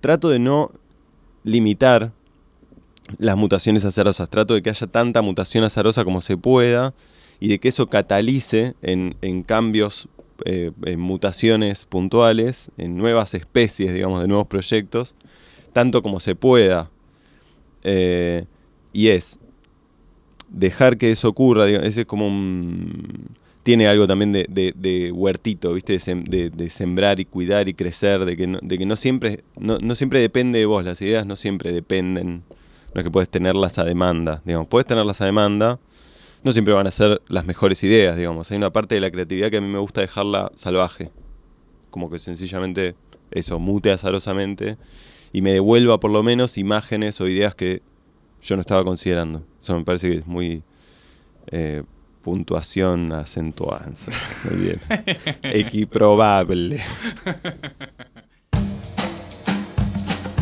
trato 0.00 0.28
de 0.28 0.38
no 0.38 0.70
limitar 1.44 2.12
las 3.16 3.36
mutaciones 3.36 3.84
azarosas. 3.84 4.28
Trato 4.28 4.54
de 4.54 4.62
que 4.62 4.70
haya 4.70 4.86
tanta 4.86 5.22
mutación 5.22 5.64
azarosa 5.64 6.04
como 6.04 6.20
se 6.20 6.36
pueda 6.36 6.92
y 7.40 7.48
de 7.48 7.58
que 7.58 7.68
eso 7.68 7.88
catalice 7.88 8.74
en, 8.82 9.42
cambios, 9.44 10.08
eh, 10.44 10.72
en 10.84 11.00
mutaciones 11.00 11.86
puntuales, 11.86 12.70
en 12.76 12.96
nuevas 12.96 13.34
especies, 13.34 13.94
digamos, 13.94 14.20
de 14.20 14.28
nuevos 14.28 14.46
proyectos, 14.46 15.14
tanto 15.72 16.02
como 16.02 16.20
se 16.20 16.34
pueda. 16.34 16.90
Eh, 17.84 18.44
y 18.92 19.08
es 19.08 19.38
dejar 20.48 20.96
que 20.96 21.10
eso 21.10 21.28
ocurra, 21.28 21.68
ese 21.68 22.02
es 22.02 22.06
como 22.06 22.26
un 22.26 23.28
tiene 23.68 23.86
algo 23.86 24.06
también 24.06 24.32
de, 24.32 25.12
huertito, 25.14 25.74
¿viste? 25.74 25.98
De, 25.98 26.70
sembrar 26.70 27.20
y 27.20 27.26
cuidar 27.26 27.68
y 27.68 27.74
crecer, 27.74 28.24
de 28.24 28.34
que 28.34 28.46
no, 28.46 28.58
de 28.62 28.96
siempre, 28.96 29.44
no, 29.58 29.94
siempre 29.94 30.20
depende 30.20 30.58
de 30.58 30.64
vos, 30.64 30.82
las 30.86 31.02
ideas 31.02 31.26
no 31.26 31.36
siempre 31.36 31.70
dependen, 31.70 32.44
no 32.94 33.02
que 33.02 33.10
puedes 33.10 33.28
tenerlas 33.28 33.78
a 33.78 33.84
demanda, 33.84 34.40
digamos, 34.46 34.68
puedes 34.68 34.86
tenerlas 34.86 35.20
a 35.20 35.26
demanda, 35.26 35.78
no 36.44 36.52
siempre 36.52 36.72
van 36.72 36.86
a 36.86 36.90
ser 36.90 37.20
las 37.28 37.44
mejores 37.44 37.84
ideas, 37.84 38.16
digamos, 38.16 38.50
hay 38.50 38.56
una 38.56 38.70
parte 38.70 38.94
de 38.94 39.02
la 39.02 39.10
creatividad 39.10 39.50
que 39.50 39.58
a 39.58 39.60
mí 39.60 39.68
me 39.68 39.78
gusta 39.78 40.00
dejarla 40.00 40.50
salvaje, 40.54 41.10
como 41.90 42.10
que 42.10 42.18
sencillamente 42.18 42.94
eso, 43.30 43.58
mute 43.58 43.90
azarosamente 43.90 44.78
y 45.30 45.42
me 45.42 45.52
devuelva 45.52 46.00
por 46.00 46.10
lo 46.10 46.22
menos 46.22 46.56
imágenes 46.56 47.20
o 47.20 47.28
ideas 47.28 47.54
que 47.54 47.82
yo 48.42 48.56
no 48.56 48.60
estaba 48.60 48.84
considerando. 48.84 49.44
Eso 49.60 49.76
me 49.76 49.84
parece 49.84 50.10
que 50.10 50.18
es 50.18 50.26
muy... 50.26 50.62
Eh, 51.50 51.82
puntuación 52.28 53.10
acentuada. 53.12 53.90
Muy 54.50 54.60
bien. 54.60 54.80
Equiprobable. 55.42 56.78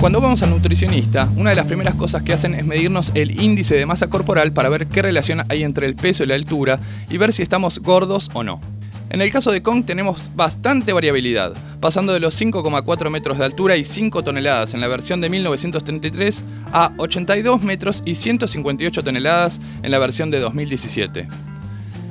Cuando 0.00 0.20
vamos 0.20 0.42
al 0.42 0.50
nutricionista, 0.50 1.28
una 1.36 1.50
de 1.50 1.56
las 1.56 1.66
primeras 1.66 1.94
cosas 1.94 2.22
que 2.22 2.32
hacen 2.32 2.54
es 2.54 2.66
medirnos 2.66 3.12
el 3.14 3.40
índice 3.40 3.76
de 3.76 3.86
masa 3.86 4.08
corporal 4.08 4.52
para 4.52 4.68
ver 4.68 4.88
qué 4.88 5.00
relación 5.00 5.42
hay 5.48 5.62
entre 5.62 5.86
el 5.86 5.94
peso 5.94 6.24
y 6.24 6.26
la 6.26 6.34
altura 6.34 6.80
y 7.08 7.16
ver 7.16 7.32
si 7.32 7.42
estamos 7.42 7.78
gordos 7.78 8.30
o 8.34 8.42
no. 8.42 8.60
En 9.08 9.20
el 9.22 9.30
caso 9.30 9.52
de 9.52 9.62
Kong 9.62 9.84
tenemos 9.86 10.30
bastante 10.34 10.92
variabilidad, 10.92 11.54
pasando 11.80 12.12
de 12.12 12.20
los 12.20 12.40
5,4 12.40 13.08
metros 13.08 13.38
de 13.38 13.44
altura 13.44 13.76
y 13.76 13.84
5 13.84 14.24
toneladas 14.24 14.74
en 14.74 14.80
la 14.80 14.88
versión 14.88 15.20
de 15.20 15.28
1933 15.28 16.42
a 16.72 16.92
82 16.98 17.62
metros 17.62 18.02
y 18.04 18.16
158 18.16 19.04
toneladas 19.04 19.60
en 19.82 19.90
la 19.92 19.98
versión 19.98 20.30
de 20.30 20.40
2017. 20.40 21.28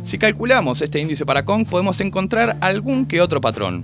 Si 0.03 0.17
calculamos 0.17 0.81
este 0.81 0.99
índice 0.99 1.25
para 1.25 1.43
Kong, 1.43 1.67
podemos 1.67 1.99
encontrar 1.99 2.57
algún 2.61 3.05
que 3.05 3.21
otro 3.21 3.41
patrón. 3.41 3.83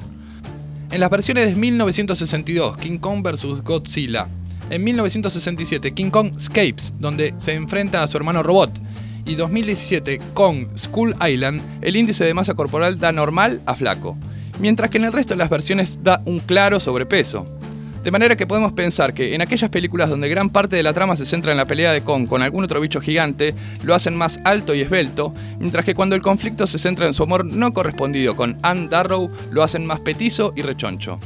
En 0.92 1.00
las 1.00 1.10
versiones 1.10 1.48
de 1.48 1.56
1962, 1.56 2.78
King 2.78 2.98
Kong 2.98 3.24
vs. 3.24 3.64
Godzilla. 3.64 4.28
En 4.70 4.84
1967, 4.84 5.94
King 5.94 6.12
Kong 6.12 6.34
Escapes, 6.38 6.94
donde 6.98 7.34
se 7.40 7.54
enfrenta 7.54 8.04
a 8.04 8.08
su 8.08 8.16
hermano 8.18 8.42
robot. 8.42 8.72
Y 9.26 9.36
2017, 9.36 10.20
Kong 10.34 10.68
Skull 10.78 11.16
Island, 11.26 11.62
el 11.82 11.96
índice 11.96 12.26
de 12.26 12.34
masa 12.34 12.54
corporal 12.54 13.00
da 13.00 13.12
normal 13.12 13.62
a 13.66 13.76
flaco. 13.76 14.18
Mientras 14.60 14.90
que 14.90 14.98
en 14.98 15.06
el 15.06 15.14
resto 15.14 15.34
de 15.34 15.38
las 15.38 15.50
versiones 15.50 16.00
da 16.04 16.22
un 16.26 16.40
claro 16.40 16.80
sobrepeso. 16.80 17.46
De 18.04 18.10
manera 18.10 18.36
que 18.36 18.48
podemos 18.48 18.74
pensar 18.74 19.14
que 19.14 19.36
en 19.36 19.42
aquellas 19.42 19.70
películas 19.70 20.10
donde 20.10 20.28
gran 20.28 20.50
parte 20.50 20.76
de 20.76 20.82
la 20.82 20.94
trama 20.94 21.16
se 21.16 21.26
centra 21.26 21.52
en 21.52 21.58
la 21.58 21.66
pelea 21.66 21.94
de 21.94 22.02
Kong 22.02 22.28
con 22.28 22.42
algún 22.42 22.64
otro 22.64 22.82
bicho 22.82 23.00
gigante, 23.00 23.54
lo 23.84 23.94
hacen 23.94 24.16
más 24.16 24.40
alto 24.44 24.74
y 24.74 24.82
esbelto, 24.82 25.34
mientras 25.60 25.86
que 25.86 25.94
cuando 25.94 26.16
el 26.16 26.24
conflicto 26.24 26.66
se 26.66 26.80
centra 26.80 27.06
en 27.06 27.14
su 27.14 27.22
amor 27.22 27.46
no 27.46 27.74
correspondido 27.74 28.36
con 28.36 28.58
Anne 28.64 28.88
Darrow, 28.90 29.30
lo 29.52 29.62
hacen 29.62 29.86
más 29.86 30.00
petizo 30.00 30.52
y 30.56 30.64
rechoncho. 30.64 31.20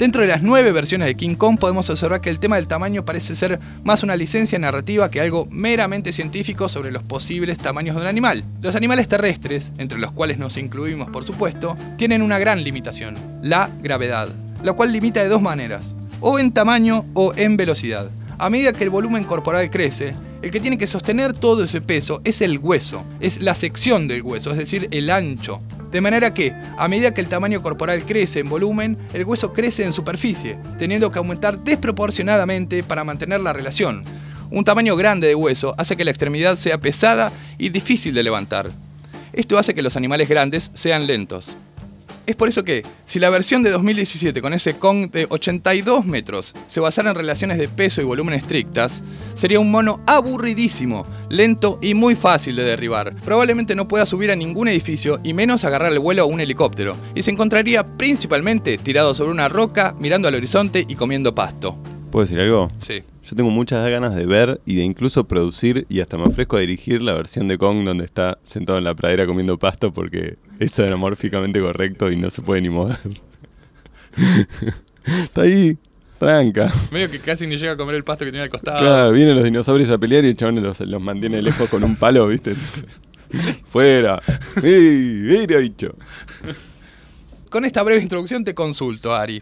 Dentro 0.00 0.22
de 0.22 0.28
las 0.28 0.42
nueve 0.42 0.72
versiones 0.72 1.08
de 1.08 1.14
King 1.14 1.34
Kong 1.34 1.58
podemos 1.58 1.90
observar 1.90 2.22
que 2.22 2.30
el 2.30 2.38
tema 2.38 2.56
del 2.56 2.66
tamaño 2.66 3.04
parece 3.04 3.34
ser 3.34 3.60
más 3.84 4.02
una 4.02 4.16
licencia 4.16 4.58
narrativa 4.58 5.10
que 5.10 5.20
algo 5.20 5.46
meramente 5.50 6.14
científico 6.14 6.70
sobre 6.70 6.90
los 6.90 7.02
posibles 7.02 7.58
tamaños 7.58 7.96
de 7.96 8.00
un 8.00 8.08
animal. 8.08 8.42
Los 8.62 8.76
animales 8.76 9.08
terrestres, 9.08 9.74
entre 9.76 9.98
los 9.98 10.10
cuales 10.12 10.38
nos 10.38 10.56
incluimos 10.56 11.10
por 11.10 11.24
supuesto, 11.24 11.76
tienen 11.98 12.22
una 12.22 12.38
gran 12.38 12.64
limitación, 12.64 13.14
la 13.42 13.68
gravedad, 13.82 14.30
la 14.64 14.72
cual 14.72 14.90
limita 14.90 15.22
de 15.22 15.28
dos 15.28 15.42
maneras 15.42 15.94
o 16.22 16.38
en 16.38 16.52
tamaño 16.52 17.04
o 17.12 17.34
en 17.36 17.58
velocidad. 17.58 18.10
A 18.38 18.48
medida 18.48 18.72
que 18.72 18.84
el 18.84 18.90
volumen 18.90 19.24
corporal 19.24 19.68
crece, 19.68 20.14
el 20.40 20.50
que 20.50 20.60
tiene 20.60 20.78
que 20.78 20.86
sostener 20.86 21.34
todo 21.34 21.64
ese 21.64 21.82
peso 21.82 22.22
es 22.24 22.40
el 22.40 22.58
hueso, 22.58 23.04
es 23.20 23.42
la 23.42 23.54
sección 23.54 24.08
del 24.08 24.22
hueso, 24.22 24.52
es 24.52 24.56
decir, 24.56 24.88
el 24.92 25.10
ancho. 25.10 25.60
De 25.90 26.00
manera 26.00 26.32
que, 26.32 26.54
a 26.78 26.88
medida 26.88 27.12
que 27.12 27.20
el 27.20 27.28
tamaño 27.28 27.62
corporal 27.62 28.04
crece 28.04 28.40
en 28.40 28.48
volumen, 28.48 28.96
el 29.12 29.24
hueso 29.24 29.52
crece 29.52 29.84
en 29.84 29.92
superficie, 29.92 30.56
teniendo 30.78 31.10
que 31.10 31.18
aumentar 31.18 31.58
desproporcionadamente 31.58 32.82
para 32.82 33.04
mantener 33.04 33.40
la 33.40 33.52
relación. 33.52 34.04
Un 34.50 34.64
tamaño 34.64 34.96
grande 34.96 35.28
de 35.28 35.34
hueso 35.34 35.74
hace 35.78 35.96
que 35.96 36.04
la 36.04 36.10
extremidad 36.10 36.56
sea 36.56 36.78
pesada 36.78 37.32
y 37.58 37.68
difícil 37.68 38.14
de 38.14 38.22
levantar. 38.22 38.70
Esto 39.32 39.58
hace 39.58 39.74
que 39.74 39.82
los 39.82 39.96
animales 39.96 40.28
grandes 40.28 40.70
sean 40.74 41.06
lentos. 41.06 41.56
Es 42.30 42.36
por 42.36 42.48
eso 42.48 42.62
que, 42.62 42.84
si 43.06 43.18
la 43.18 43.28
versión 43.28 43.64
de 43.64 43.70
2017 43.70 44.40
con 44.40 44.54
ese 44.54 44.74
Kong 44.74 45.10
de 45.10 45.26
82 45.28 46.06
metros 46.06 46.54
se 46.68 46.78
basara 46.78 47.10
en 47.10 47.16
relaciones 47.16 47.58
de 47.58 47.66
peso 47.66 48.00
y 48.00 48.04
volumen 48.04 48.36
estrictas, 48.36 49.02
sería 49.34 49.58
un 49.58 49.72
mono 49.72 49.98
aburridísimo, 50.06 51.04
lento 51.28 51.80
y 51.82 51.94
muy 51.94 52.14
fácil 52.14 52.54
de 52.54 52.62
derribar. 52.62 53.16
Probablemente 53.24 53.74
no 53.74 53.88
pueda 53.88 54.06
subir 54.06 54.30
a 54.30 54.36
ningún 54.36 54.68
edificio 54.68 55.18
y 55.24 55.32
menos 55.32 55.64
agarrar 55.64 55.90
el 55.90 55.98
vuelo 55.98 56.22
a 56.22 56.26
un 56.26 56.40
helicóptero, 56.40 56.94
y 57.16 57.22
se 57.22 57.32
encontraría 57.32 57.84
principalmente 57.84 58.78
tirado 58.78 59.12
sobre 59.12 59.32
una 59.32 59.48
roca, 59.48 59.96
mirando 59.98 60.28
al 60.28 60.36
horizonte 60.36 60.84
y 60.86 60.94
comiendo 60.94 61.34
pasto. 61.34 61.76
¿Puedo 62.10 62.24
decir 62.24 62.40
algo? 62.40 62.68
Sí. 62.78 63.02
Yo 63.22 63.36
tengo 63.36 63.50
muchas 63.50 63.88
ganas 63.88 64.16
de 64.16 64.26
ver 64.26 64.60
y 64.66 64.74
de 64.74 64.82
incluso 64.82 65.24
producir 65.24 65.86
y 65.88 66.00
hasta 66.00 66.16
me 66.16 66.24
ofrezco 66.24 66.56
a 66.56 66.60
dirigir 66.60 67.02
la 67.02 67.14
versión 67.14 67.46
de 67.46 67.56
Kong 67.56 67.84
donde 67.84 68.04
está 68.04 68.38
sentado 68.42 68.78
en 68.78 68.84
la 68.84 68.94
pradera 68.94 69.26
comiendo 69.26 69.58
pasto 69.58 69.92
porque 69.92 70.36
es 70.58 70.78
anamórficamente 70.80 71.60
correcto 71.60 72.10
y 72.10 72.16
no 72.16 72.28
se 72.30 72.42
puede 72.42 72.62
ni 72.62 72.68
mover. 72.68 72.98
está 75.04 75.42
ahí, 75.42 75.78
tranca. 76.18 76.72
Medio 76.90 77.08
que 77.10 77.20
casi 77.20 77.46
ni 77.46 77.56
llega 77.56 77.72
a 77.72 77.76
comer 77.76 77.94
el 77.94 78.02
pasto 78.02 78.24
que 78.24 78.32
tiene 78.32 78.42
al 78.42 78.50
costado. 78.50 78.78
Claro, 78.80 79.12
vienen 79.12 79.36
los 79.36 79.44
dinosaurios 79.44 79.90
a 79.90 79.98
pelear 79.98 80.24
y 80.24 80.28
el 80.28 80.36
chabón 80.36 80.60
los, 80.60 80.80
los 80.80 81.00
mantiene 81.00 81.40
lejos 81.40 81.68
con 81.70 81.84
un 81.84 81.94
palo, 81.94 82.26
¿viste? 82.26 82.56
Fuera. 83.66 84.20
¡Ey! 84.64 85.46
¡Mira, 85.46 85.58
bicho! 85.58 85.94
Con 87.50 87.64
esta 87.64 87.84
breve 87.84 88.02
introducción 88.02 88.44
te 88.44 88.54
consulto, 88.54 89.14
Ari. 89.14 89.40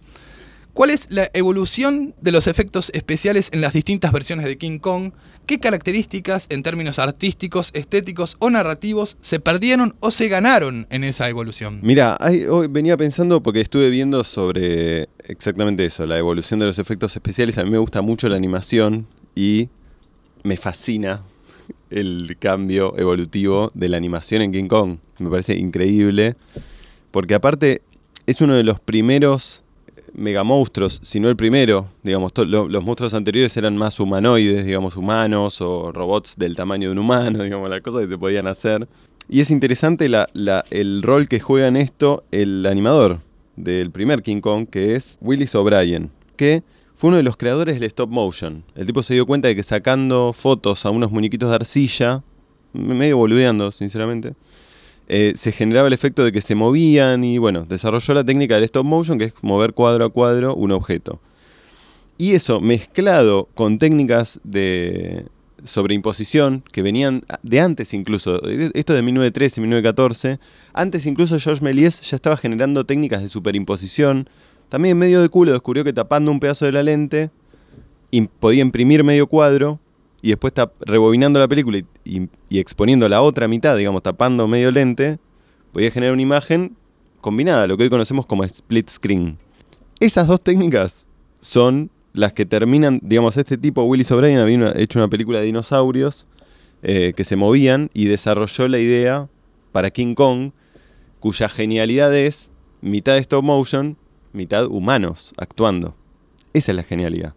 ¿Cuál 0.78 0.90
es 0.90 1.10
la 1.10 1.28
evolución 1.34 2.14
de 2.20 2.30
los 2.30 2.46
efectos 2.46 2.92
especiales 2.94 3.50
en 3.52 3.60
las 3.60 3.72
distintas 3.72 4.12
versiones 4.12 4.46
de 4.46 4.58
King 4.58 4.78
Kong? 4.78 5.10
¿Qué 5.44 5.58
características 5.58 6.46
en 6.50 6.62
términos 6.62 7.00
artísticos, 7.00 7.72
estéticos 7.74 8.36
o 8.38 8.48
narrativos 8.48 9.16
se 9.20 9.40
perdieron 9.40 9.96
o 9.98 10.12
se 10.12 10.28
ganaron 10.28 10.86
en 10.90 11.02
esa 11.02 11.28
evolución? 11.28 11.80
Mira, 11.82 12.16
hoy 12.48 12.68
venía 12.68 12.96
pensando 12.96 13.42
porque 13.42 13.60
estuve 13.60 13.90
viendo 13.90 14.22
sobre 14.22 15.08
exactamente 15.24 15.84
eso, 15.84 16.06
la 16.06 16.16
evolución 16.16 16.60
de 16.60 16.66
los 16.66 16.78
efectos 16.78 17.16
especiales. 17.16 17.58
A 17.58 17.64
mí 17.64 17.70
me 17.70 17.78
gusta 17.78 18.00
mucho 18.00 18.28
la 18.28 18.36
animación 18.36 19.08
y 19.34 19.70
me 20.44 20.56
fascina 20.56 21.24
el 21.90 22.36
cambio 22.38 22.96
evolutivo 22.96 23.72
de 23.74 23.88
la 23.88 23.96
animación 23.96 24.42
en 24.42 24.52
King 24.52 24.68
Kong. 24.68 24.98
Me 25.18 25.28
parece 25.28 25.56
increíble 25.56 26.36
porque 27.10 27.34
aparte 27.34 27.82
es 28.26 28.40
uno 28.40 28.54
de 28.54 28.62
los 28.62 28.78
primeros 28.78 29.64
megamonstruos, 30.14 31.00
si 31.02 31.20
no 31.20 31.28
el 31.28 31.36
primero, 31.36 31.86
digamos, 32.02 32.32
los 32.46 32.84
monstruos 32.84 33.14
anteriores 33.14 33.56
eran 33.56 33.76
más 33.76 33.98
humanoides, 34.00 34.64
digamos, 34.66 34.96
humanos 34.96 35.60
o 35.60 35.92
robots 35.92 36.34
del 36.36 36.54
tamaño 36.56 36.88
de 36.88 36.92
un 36.92 36.98
humano, 36.98 37.42
digamos, 37.44 37.68
las 37.70 37.80
cosas 37.80 38.02
que 38.02 38.08
se 38.08 38.18
podían 38.18 38.46
hacer. 38.46 38.88
Y 39.28 39.40
es 39.40 39.50
interesante 39.50 40.08
el 40.70 41.02
rol 41.02 41.28
que 41.28 41.38
juega 41.40 41.68
en 41.68 41.76
esto 41.76 42.24
el 42.30 42.64
animador 42.66 43.20
del 43.56 43.90
primer 43.90 44.22
King 44.22 44.40
Kong, 44.40 44.66
que 44.70 44.94
es 44.94 45.18
Willis 45.20 45.54
O'Brien, 45.54 46.10
que 46.36 46.62
fue 46.96 47.08
uno 47.08 47.16
de 47.18 47.22
los 47.22 47.36
creadores 47.36 47.74
del 47.74 47.84
stop 47.84 48.08
motion. 48.10 48.64
El 48.74 48.86
tipo 48.86 49.02
se 49.02 49.14
dio 49.14 49.26
cuenta 49.26 49.48
de 49.48 49.54
que 49.56 49.62
sacando 49.62 50.32
fotos 50.32 50.86
a 50.86 50.90
unos 50.90 51.10
muñequitos 51.10 51.48
de 51.50 51.54
arcilla, 51.56 52.22
me- 52.72 52.94
medio 52.94 53.16
boludeando, 53.18 53.70
sinceramente, 53.70 54.32
eh, 55.10 55.32
se 55.36 55.52
generaba 55.52 55.88
el 55.88 55.94
efecto 55.94 56.22
de 56.22 56.32
que 56.32 56.42
se 56.42 56.54
movían 56.54 57.24
y 57.24 57.38
bueno, 57.38 57.64
desarrolló 57.66 58.12
la 58.12 58.24
técnica 58.24 58.56
del 58.56 58.64
stop 58.64 58.84
motion, 58.84 59.18
que 59.18 59.24
es 59.24 59.32
mover 59.40 59.72
cuadro 59.72 60.04
a 60.04 60.10
cuadro 60.10 60.54
un 60.54 60.70
objeto. 60.70 61.18
Y 62.18 62.32
eso 62.32 62.60
mezclado 62.60 63.48
con 63.54 63.78
técnicas 63.78 64.38
de 64.44 65.24
sobreimposición 65.64 66.62
que 66.72 66.82
venían 66.82 67.24
de 67.42 67.60
antes 67.60 67.94
incluso, 67.94 68.42
esto 68.74 68.92
de 68.92 69.02
1913 69.02 69.60
y 69.60 69.62
1914, 69.62 70.38
antes 70.74 71.06
incluso 71.06 71.38
Georges 71.40 71.62
Méliès 71.62 72.02
ya 72.02 72.16
estaba 72.16 72.36
generando 72.36 72.84
técnicas 72.84 73.22
de 73.22 73.28
superimposición. 73.28 74.28
También 74.68 74.98
medio 74.98 75.22
de 75.22 75.28
culo 75.30 75.52
descubrió 75.52 75.84
que 75.84 75.94
tapando 75.94 76.30
un 76.30 76.40
pedazo 76.40 76.66
de 76.66 76.72
la 76.72 76.82
lente 76.82 77.30
podía 78.40 78.60
imprimir 78.60 79.04
medio 79.04 79.26
cuadro 79.26 79.80
y 80.22 80.28
después 80.30 80.50
está 80.52 80.72
rebobinando 80.80 81.38
la 81.38 81.48
película 81.48 81.78
y, 82.04 82.28
exponiendo 82.50 83.08
la 83.08 83.22
otra 83.22 83.48
mitad, 83.48 83.76
digamos, 83.76 84.02
tapando 84.02 84.48
medio 84.48 84.70
lente, 84.72 85.18
podía 85.72 85.90
generar 85.90 86.12
una 86.12 86.22
imagen 86.22 86.76
combinada, 87.20 87.66
lo 87.66 87.76
que 87.76 87.84
hoy 87.84 87.90
conocemos 87.90 88.26
como 88.26 88.44
split 88.44 88.88
screen. 88.90 89.38
Esas 90.00 90.26
dos 90.26 90.42
técnicas 90.42 91.06
son 91.40 91.90
las 92.12 92.32
que 92.32 92.46
terminan, 92.46 93.00
digamos, 93.02 93.36
este 93.36 93.56
tipo, 93.58 93.82
Willis 93.82 94.10
O'Brien 94.10 94.38
había 94.38 94.56
una- 94.56 94.72
hecho 94.76 94.98
una 94.98 95.08
película 95.08 95.38
de 95.40 95.46
dinosaurios 95.46 96.26
eh, 96.82 97.12
que 97.16 97.24
se 97.24 97.34
movían 97.36 97.90
y 97.92 98.06
desarrolló 98.06 98.68
la 98.68 98.78
idea 98.78 99.28
para 99.72 99.90
King 99.90 100.14
Kong, 100.14 100.52
cuya 101.18 101.48
genialidad 101.48 102.14
es 102.16 102.50
mitad 102.80 103.16
stop 103.18 103.44
motion, 103.44 103.96
mitad 104.32 104.66
humanos 104.66 105.32
actuando. 105.36 105.96
Esa 106.52 106.70
es 106.72 106.76
la 106.76 106.84
genialidad. 106.84 107.34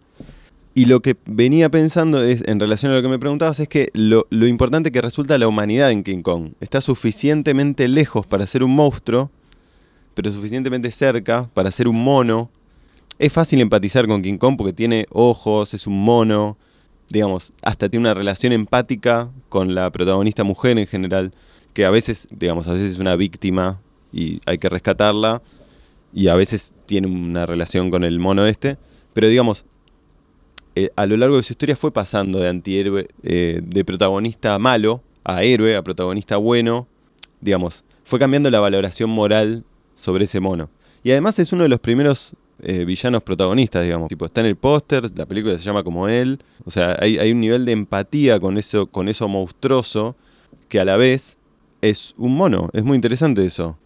Y 0.73 0.85
lo 0.85 1.01
que 1.01 1.17
venía 1.25 1.69
pensando 1.69 2.23
es, 2.23 2.43
en 2.47 2.59
relación 2.59 2.91
a 2.91 2.95
lo 2.95 3.01
que 3.01 3.09
me 3.09 3.19
preguntabas, 3.19 3.59
es 3.59 3.67
que 3.67 3.89
lo, 3.93 4.25
lo 4.29 4.47
importante 4.47 4.91
que 4.91 5.01
resulta 5.01 5.37
la 5.37 5.47
humanidad 5.47 5.91
en 5.91 6.03
King 6.03 6.21
Kong. 6.21 6.53
Está 6.61 6.79
suficientemente 6.79 7.87
lejos 7.89 8.25
para 8.25 8.47
ser 8.47 8.63
un 8.63 8.73
monstruo, 8.73 9.29
pero 10.13 10.31
suficientemente 10.31 10.91
cerca 10.91 11.49
para 11.53 11.71
ser 11.71 11.89
un 11.89 12.01
mono. 12.01 12.49
Es 13.19 13.33
fácil 13.33 13.59
empatizar 13.59 14.07
con 14.07 14.21
King 14.21 14.37
Kong 14.37 14.55
porque 14.57 14.73
tiene 14.73 15.07
ojos, 15.09 15.73
es 15.73 15.87
un 15.87 16.01
mono, 16.03 16.57
digamos, 17.09 17.51
hasta 17.61 17.89
tiene 17.89 18.05
una 18.05 18.13
relación 18.13 18.53
empática 18.53 19.29
con 19.49 19.75
la 19.75 19.89
protagonista 19.91 20.43
mujer 20.45 20.77
en 20.77 20.87
general, 20.87 21.33
que 21.73 21.85
a 21.85 21.89
veces, 21.89 22.27
digamos, 22.31 22.67
a 22.67 22.73
veces 22.73 22.93
es 22.93 22.99
una 22.99 23.17
víctima 23.17 23.81
y 24.13 24.39
hay 24.45 24.57
que 24.57 24.69
rescatarla, 24.69 25.41
y 26.13 26.27
a 26.29 26.35
veces 26.35 26.73
tiene 26.85 27.07
una 27.07 27.45
relación 27.45 27.89
con 27.89 28.03
el 28.03 28.19
mono 28.19 28.45
este, 28.45 28.77
pero 29.13 29.27
digamos, 29.27 29.65
eh, 30.75 30.89
a 30.95 31.05
lo 31.05 31.17
largo 31.17 31.37
de 31.37 31.43
su 31.43 31.53
historia 31.53 31.75
fue 31.75 31.91
pasando 31.91 32.39
de 32.39 32.47
antihéroe, 32.47 33.07
eh, 33.23 33.61
de 33.63 33.85
protagonista 33.85 34.57
malo 34.57 35.01
a 35.23 35.43
héroe, 35.43 35.75
a 35.75 35.83
protagonista 35.83 36.37
bueno, 36.37 36.87
digamos, 37.41 37.83
fue 38.03 38.19
cambiando 38.19 38.49
la 38.49 38.59
valoración 38.59 39.09
moral 39.09 39.63
sobre 39.95 40.25
ese 40.25 40.39
mono. 40.39 40.69
Y 41.03 41.11
además 41.11 41.37
es 41.39 41.51
uno 41.51 41.63
de 41.63 41.69
los 41.69 41.79
primeros 41.79 42.33
eh, 42.61 42.85
villanos 42.85 43.21
protagonistas, 43.23 43.83
digamos. 43.83 44.07
Tipo, 44.07 44.25
está 44.25 44.41
en 44.41 44.47
el 44.47 44.55
póster, 44.55 45.09
la 45.15 45.25
película 45.25 45.57
se 45.57 45.63
llama 45.63 45.83
como 45.83 46.07
él. 46.07 46.39
O 46.63 46.71
sea, 46.71 46.97
hay, 46.99 47.31
un 47.31 47.41
nivel 47.41 47.65
de 47.65 47.73
empatía 47.73 48.39
con 48.39 48.57
eso, 48.57 48.87
con 48.87 49.09
eso 49.09 49.27
monstruoso 49.27 50.15
que 50.69 50.79
a 50.79 50.85
la 50.85 50.95
vez 50.95 51.37
es 51.81 52.13
un 52.17 52.35
mono. 52.35 52.69
Es 52.73 52.83
muy 52.83 52.95
interesante 52.95 53.45
eso. 53.45 53.77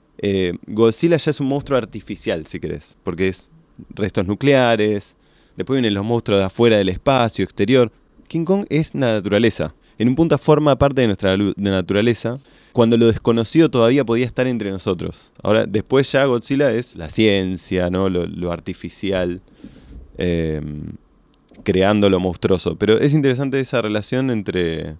Godzilla 0.67 1.17
ya 1.17 1.31
es 1.31 1.39
un 1.39 1.47
monstruo 1.47 1.77
artificial, 1.77 2.45
si 2.45 2.59
querés, 2.59 2.97
porque 3.03 3.27
es 3.27 3.51
restos 3.89 4.27
nucleares. 4.27 5.15
Después 5.55 5.77
vienen 5.77 5.93
los 5.93 6.05
monstruos 6.05 6.39
de 6.39 6.45
afuera 6.45 6.77
del 6.77 6.89
espacio, 6.89 7.43
exterior. 7.43 7.91
King 8.27 8.45
Kong 8.45 8.65
es 8.69 8.93
la 8.93 9.13
naturaleza. 9.13 9.73
En 9.97 10.09
un 10.09 10.15
punto 10.15 10.37
forma 10.37 10.75
parte 10.75 11.01
de 11.01 11.07
nuestra 11.07 11.37
de 11.37 11.53
naturaleza, 11.55 12.39
cuando 12.73 12.97
lo 12.97 13.07
desconocido 13.07 13.69
todavía 13.69 14.03
podía 14.03 14.25
estar 14.25 14.45
entre 14.47 14.69
nosotros. 14.69 15.31
Ahora, 15.41 15.65
después 15.65 16.11
ya 16.11 16.25
Godzilla 16.25 16.71
es 16.73 16.97
la 16.97 17.09
ciencia, 17.09 17.89
¿no? 17.89 18.09
lo, 18.09 18.51
artificial, 18.51 19.41
eh, 20.17 20.61
creando 21.63 22.09
lo 22.09 22.19
monstruoso. 22.19 22.75
Pero 22.75 22.97
es 22.99 23.13
interesante 23.13 23.59
esa 23.61 23.81
relación 23.81 24.29
entre 24.29 24.97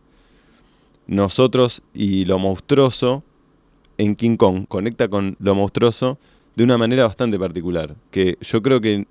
nosotros 1.07 1.81
y 1.93 2.23
lo 2.23 2.39
monstruoso 2.39 3.23
en 3.97 4.15
King 4.15 4.37
Kong. 4.37 4.65
Conecta 4.69 5.09
con 5.09 5.35
lo 5.39 5.55
monstruoso 5.55 6.17
de 6.55 6.63
una 6.63 6.77
manera 6.77 7.05
bastante 7.05 7.37
particular. 7.37 7.95
Que 8.11 8.37
yo 8.39 8.61
creo 8.61 8.79
que 8.79 9.05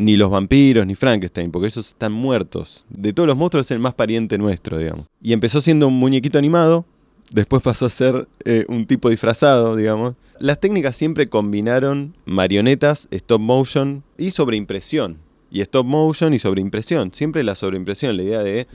ni 0.00 0.16
los 0.16 0.30
vampiros 0.30 0.86
ni 0.86 0.94
Frankenstein, 0.94 1.50
porque 1.50 1.68
esos 1.68 1.88
están 1.88 2.12
muertos. 2.12 2.84
De 2.88 3.12
todos 3.12 3.26
los 3.26 3.36
monstruos 3.36 3.66
es 3.66 3.70
el 3.72 3.78
más 3.78 3.94
pariente 3.94 4.38
nuestro, 4.38 4.78
digamos. 4.78 5.06
Y 5.22 5.32
empezó 5.32 5.60
siendo 5.60 5.88
un 5.88 5.94
muñequito 5.94 6.38
animado, 6.38 6.86
después 7.30 7.62
pasó 7.62 7.86
a 7.86 7.90
ser 7.90 8.26
eh, 8.44 8.64
un 8.68 8.86
tipo 8.86 9.10
disfrazado, 9.10 9.76
digamos. 9.76 10.14
Las 10.38 10.58
técnicas 10.58 10.96
siempre 10.96 11.28
combinaron 11.28 12.14
marionetas, 12.24 13.08
stop 13.10 13.40
motion 13.40 14.02
y 14.16 14.30
sobreimpresión. 14.30 15.18
Y 15.50 15.60
stop 15.60 15.86
motion 15.86 16.32
y 16.32 16.38
sobreimpresión. 16.38 17.12
Siempre 17.12 17.44
la 17.44 17.54
sobreimpresión, 17.54 18.16
la 18.16 18.22
idea 18.22 18.42
de 18.42 18.66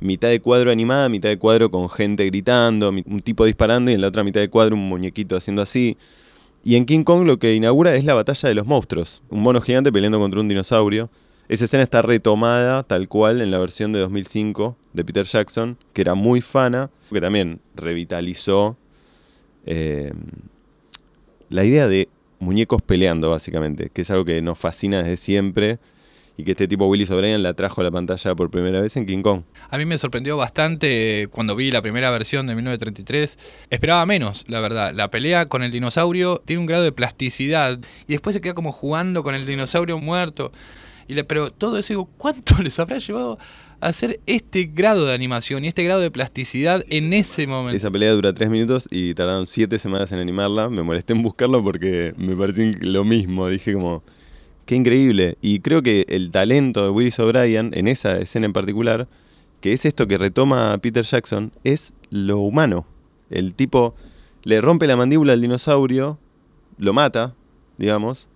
mitad 0.00 0.28
de 0.28 0.40
cuadro 0.40 0.70
animada, 0.70 1.08
mitad 1.08 1.30
de 1.30 1.38
cuadro 1.38 1.70
con 1.70 1.88
gente 1.88 2.26
gritando, 2.26 2.90
un 2.90 3.20
tipo 3.20 3.46
disparando 3.46 3.90
y 3.90 3.94
en 3.94 4.02
la 4.02 4.08
otra 4.08 4.22
mitad 4.24 4.40
de 4.40 4.50
cuadro 4.50 4.76
un 4.76 4.86
muñequito 4.86 5.36
haciendo 5.36 5.62
así. 5.62 5.96
Y 6.64 6.76
en 6.76 6.86
King 6.86 7.04
Kong 7.04 7.26
lo 7.26 7.38
que 7.38 7.54
inaugura 7.54 7.94
es 7.94 8.04
la 8.04 8.14
batalla 8.14 8.48
de 8.48 8.54
los 8.54 8.66
monstruos. 8.66 9.22
Un 9.28 9.42
mono 9.42 9.60
gigante 9.60 9.92
peleando 9.92 10.18
contra 10.18 10.40
un 10.40 10.48
dinosaurio. 10.48 11.10
Esa 11.46 11.66
escena 11.66 11.82
está 11.82 12.00
retomada 12.00 12.82
tal 12.84 13.06
cual 13.06 13.42
en 13.42 13.50
la 13.50 13.58
versión 13.58 13.92
de 13.92 13.98
2005 13.98 14.74
de 14.94 15.04
Peter 15.04 15.26
Jackson, 15.26 15.76
que 15.92 16.00
era 16.00 16.14
muy 16.14 16.40
fana, 16.40 16.90
que 17.12 17.20
también 17.20 17.60
revitalizó 17.74 18.78
eh, 19.66 20.10
la 21.50 21.64
idea 21.64 21.86
de 21.86 22.08
muñecos 22.38 22.80
peleando, 22.80 23.28
básicamente, 23.28 23.90
que 23.92 24.00
es 24.00 24.10
algo 24.10 24.24
que 24.24 24.40
nos 24.40 24.58
fascina 24.58 25.02
desde 25.02 25.18
siempre 25.18 25.78
y 26.36 26.44
que 26.44 26.50
este 26.52 26.66
tipo 26.66 26.86
Willis 26.86 27.10
O'Brien 27.10 27.42
la 27.42 27.54
trajo 27.54 27.80
a 27.80 27.84
la 27.84 27.90
pantalla 27.90 28.34
por 28.34 28.50
primera 28.50 28.80
vez 28.80 28.96
en 28.96 29.06
King 29.06 29.22
Kong. 29.22 29.42
A 29.70 29.78
mí 29.78 29.84
me 29.84 29.96
sorprendió 29.98 30.36
bastante 30.36 31.28
cuando 31.30 31.54
vi 31.54 31.70
la 31.70 31.80
primera 31.82 32.10
versión 32.10 32.46
de 32.46 32.54
1933. 32.54 33.38
Esperaba 33.70 34.04
menos, 34.06 34.44
la 34.48 34.60
verdad. 34.60 34.92
La 34.94 35.10
pelea 35.10 35.46
con 35.46 35.62
el 35.62 35.70
dinosaurio 35.70 36.42
tiene 36.44 36.60
un 36.60 36.66
grado 36.66 36.82
de 36.82 36.92
plasticidad 36.92 37.78
y 38.08 38.12
después 38.12 38.34
se 38.34 38.40
queda 38.40 38.54
como 38.54 38.72
jugando 38.72 39.22
con 39.22 39.34
el 39.34 39.46
dinosaurio 39.46 39.98
muerto. 39.98 40.52
Y 41.06 41.14
le- 41.14 41.24
pero 41.24 41.50
todo 41.50 41.78
eso, 41.78 41.92
digo, 41.92 42.08
¿cuánto 42.16 42.54
les 42.62 42.78
habrá 42.80 42.98
llevado 42.98 43.38
a 43.80 43.88
hacer 43.88 44.20
este 44.26 44.64
grado 44.64 45.04
de 45.04 45.14
animación 45.14 45.64
y 45.64 45.68
este 45.68 45.84
grado 45.84 46.00
de 46.00 46.10
plasticidad 46.10 46.82
en 46.88 47.12
ese 47.12 47.46
momento? 47.46 47.76
Esa 47.76 47.90
pelea 47.90 48.12
dura 48.12 48.32
tres 48.32 48.48
minutos 48.50 48.88
y 48.90 49.14
tardaron 49.14 49.46
siete 49.46 49.78
semanas 49.78 50.10
en 50.12 50.18
animarla. 50.18 50.70
Me 50.70 50.82
molesté 50.82 51.12
en 51.12 51.22
buscarlo 51.22 51.62
porque 51.62 52.12
me 52.16 52.34
pareció 52.34 52.70
lo 52.80 53.04
mismo. 53.04 53.48
Dije 53.48 53.74
como, 53.74 54.02
Qué 54.66 54.74
increíble. 54.74 55.36
Y 55.42 55.60
creo 55.60 55.82
que 55.82 56.06
el 56.08 56.30
talento 56.30 56.84
de 56.84 56.90
Willis 56.90 57.18
O'Brien, 57.18 57.72
en 57.74 57.88
esa 57.88 58.18
escena 58.18 58.46
en 58.46 58.52
particular, 58.52 59.08
que 59.60 59.72
es 59.72 59.84
esto 59.84 60.06
que 60.06 60.18
retoma 60.18 60.76
Peter 60.78 61.04
Jackson, 61.04 61.52
es 61.64 61.92
lo 62.10 62.38
humano. 62.38 62.86
El 63.30 63.54
tipo 63.54 63.94
le 64.42 64.60
rompe 64.60 64.86
la 64.86 64.96
mandíbula 64.96 65.34
al 65.34 65.40
dinosaurio, 65.40 66.18
lo 66.78 66.92
mata, 66.92 67.34
digamos, 67.78 68.28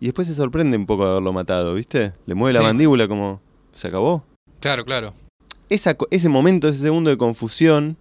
y 0.00 0.06
después 0.06 0.26
se 0.28 0.34
sorprende 0.34 0.76
un 0.76 0.86
poco 0.86 1.04
de 1.04 1.10
haberlo 1.10 1.32
matado, 1.32 1.74
¿viste? 1.74 2.12
Le 2.26 2.34
mueve 2.34 2.58
la 2.58 2.62
mandíbula 2.62 3.06
como, 3.06 3.40
¿se 3.72 3.88
acabó? 3.88 4.24
Claro, 4.60 4.84
claro. 4.84 5.14
Esa 5.68 5.96
ese 6.10 6.28
momento, 6.28 6.68
ese 6.68 6.78
segundo 6.78 7.10
de 7.10 7.18
confusión, 7.18 7.96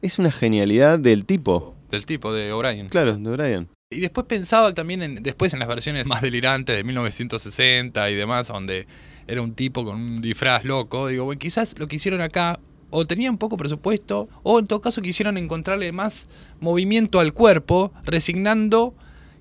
es 0.00 0.18
una 0.18 0.30
genialidad 0.30 0.98
del 0.98 1.26
tipo. 1.26 1.74
Del 1.90 2.06
tipo 2.06 2.32
de 2.32 2.52
O'Brien. 2.52 2.88
Claro, 2.88 3.16
de 3.16 3.30
O'Brien. 3.30 3.68
Y 3.90 4.00
después 4.00 4.26
pensaba 4.26 4.74
también 4.74 5.02
en, 5.02 5.22
después 5.22 5.52
en 5.52 5.60
las 5.60 5.68
versiones 5.68 6.06
más 6.06 6.22
delirantes 6.22 6.76
de 6.76 6.84
1960 6.84 8.10
y 8.10 8.14
demás, 8.14 8.48
donde 8.48 8.86
era 9.26 9.42
un 9.42 9.54
tipo 9.54 9.84
con 9.84 9.96
un 9.96 10.20
disfraz 10.20 10.64
loco. 10.64 11.08
Digo, 11.08 11.24
bueno, 11.24 11.38
quizás 11.38 11.78
lo 11.78 11.86
que 11.86 11.96
hicieron 11.96 12.20
acá 12.20 12.58
o 12.90 13.06
tenían 13.06 13.38
poco 13.38 13.56
presupuesto 13.56 14.28
o 14.42 14.58
en 14.58 14.66
todo 14.66 14.80
caso 14.80 15.02
quisieron 15.02 15.36
encontrarle 15.36 15.92
más 15.92 16.28
movimiento 16.60 17.20
al 17.20 17.32
cuerpo, 17.32 17.92
resignando 18.04 18.94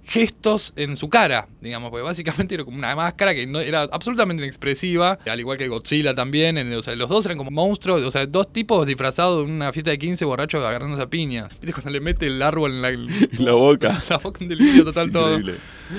gestos 0.06 0.74
en 0.76 0.96
su 0.96 1.10
cara, 1.10 1.48
digamos, 1.62 1.90
porque 1.90 2.04
básicamente 2.04 2.56
era 2.56 2.66
como 2.66 2.78
una 2.78 2.96
máscara 2.96 3.34
que 3.34 3.48
no, 3.48 3.60
era 3.60 3.84
absolutamente 3.84 4.44
inexpresiva, 4.44 5.18
al 5.26 5.40
igual 5.40 5.58
que 5.58 5.68
Godzilla 5.68 6.14
también, 6.14 6.58
en- 6.58 6.74
o 6.74 6.82
sea, 6.82 6.96
los 6.96 7.10
dos 7.10 7.26
eran 7.26 7.38
como 7.38 7.52
monstruos, 7.52 8.04
o 8.04 8.12
sea, 8.12 8.26
dos 8.26 8.52
tipos 8.52 8.86
disfrazados 8.86 9.46
de 9.46 9.52
una 9.54 9.72
fiesta 9.72 9.92
de 9.92 9.98
15 9.98 10.26
borrachos 10.26 10.64
agarrándose 10.64 11.04
a 11.04 11.10
piña. 11.10 11.48
¿Viste 11.62 11.74
cuando 11.74 11.92
le 11.92 12.02
mete 12.02 12.28
el 12.28 12.42
árbol 12.42 12.72
en 12.74 12.82
la, 12.82 12.90
En 12.90 13.08
la 13.46 13.54
boca. 13.54 14.04
la 14.10 14.18
boca 14.18 14.40
un 14.42 14.48
delirio 14.50 14.84
total 14.84 15.12
todo. 15.12 15.40
Y 15.40 15.50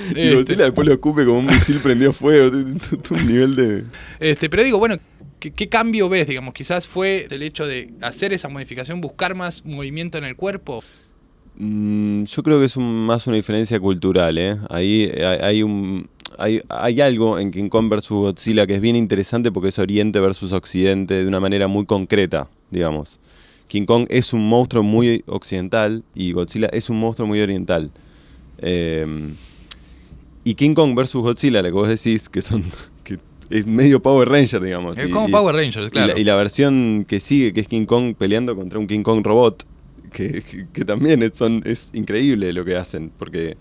Este, 0.09 0.35
Godzilla 0.35 0.63
después 0.65 0.87
lo 0.87 0.93
escupe 0.93 1.25
como 1.25 1.39
un 1.39 1.45
misil 1.47 1.79
prendió 1.81 2.13
fuego. 2.13 2.55
Un 2.55 3.27
nivel 3.27 3.55
de. 3.55 3.83
este, 4.19 4.49
pero 4.49 4.63
digo, 4.63 4.77
bueno, 4.77 4.97
¿qué, 5.39 5.51
qué 5.51 5.67
cambio 5.69 6.09
ves? 6.09 6.27
Digamos, 6.27 6.53
quizás 6.53 6.87
fue 6.87 7.27
el 7.29 7.41
hecho 7.41 7.65
de 7.65 7.93
hacer 8.01 8.33
esa 8.33 8.49
modificación, 8.49 9.01
buscar 9.01 9.35
más 9.35 9.65
movimiento 9.65 10.17
en 10.17 10.25
el 10.25 10.35
cuerpo. 10.35 10.83
Mm, 11.57 12.23
yo 12.25 12.43
creo 12.43 12.59
que 12.59 12.65
es 12.65 12.75
un- 12.77 13.05
más 13.05 13.27
una 13.27 13.37
diferencia 13.37 13.79
cultural, 13.79 14.37
¿eh? 14.37 14.57
Ahí 14.69 15.09
hay, 15.15 15.37
hay 15.41 15.63
un. 15.63 16.07
Hay, 16.37 16.61
hay 16.67 16.99
algo 16.99 17.39
en 17.39 17.49
King 17.51 17.69
Kong 17.69 17.87
vs. 17.89 18.09
Godzilla 18.09 18.67
que 18.67 18.75
es 18.75 18.81
bien 18.81 18.97
interesante 18.97 19.53
porque 19.53 19.69
es 19.69 19.79
Oriente 19.79 20.19
versus 20.19 20.51
Occidente 20.51 21.13
de 21.13 21.27
una 21.27 21.39
manera 21.39 21.69
muy 21.69 21.85
concreta, 21.85 22.49
digamos. 22.71 23.21
King 23.69 23.85
Kong 23.85 24.05
es 24.09 24.33
un 24.33 24.47
monstruo 24.49 24.83
muy 24.83 25.23
occidental 25.27 26.03
y 26.13 26.33
Godzilla 26.33 26.67
es 26.73 26.89
un 26.89 26.99
monstruo 26.99 27.25
muy 27.25 27.39
oriental. 27.39 27.89
Eh, 28.57 29.05
y 30.43 30.55
King 30.55 30.73
Kong 30.73 30.93
vs. 30.93 31.13
Godzilla, 31.15 31.61
la 31.61 31.69
que 31.69 31.73
vos 31.73 31.87
decís, 31.87 32.27
que 32.27 32.41
son. 32.41 32.63
que 33.05 33.17
es 33.49 33.65
medio 33.65 34.01
Power 34.01 34.27
Ranger, 34.27 34.61
digamos. 34.61 34.97
Es 34.97 35.09
como 35.09 35.29
y- 35.29 35.31
Power 35.31 35.55
Rangers, 35.55 35.87
y 35.87 35.91
claro. 35.91 36.13
la, 36.15 36.19
y 36.19 36.23
la 36.25 36.35
versión 36.35 37.05
que 37.07 37.21
sigue, 37.21 37.53
que 37.53 37.61
es 37.61 37.67
King 37.69 37.85
Kong 37.85 38.13
peleando 38.17 38.57
contra 38.57 38.77
un 38.77 38.87
King 38.87 39.03
Kong 39.03 39.23
robot, 39.25 39.65
que, 40.15 40.41
que- 40.41 40.67
que 40.73 40.85
también 40.85 41.21
es, 41.21 41.31
son, 41.37 41.61
es 41.65 41.91
increíble 41.93 42.51
lo 42.53 42.63
que 42.65 42.75
hacen, 42.75 43.11
porque, 43.19 43.57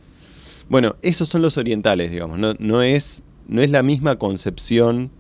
bueno, 0.69 0.95
esos 1.03 1.29
son 1.29 1.43
los 1.43 1.59
orientales, 1.59 2.11
digamos, 2.11 2.39
no, 2.39 2.55
no, 2.59 2.81
es, 2.83 3.23
no 3.49 3.61
es 3.61 3.71
la 3.71 3.83
misma 3.83 4.17
concepción 4.17 5.11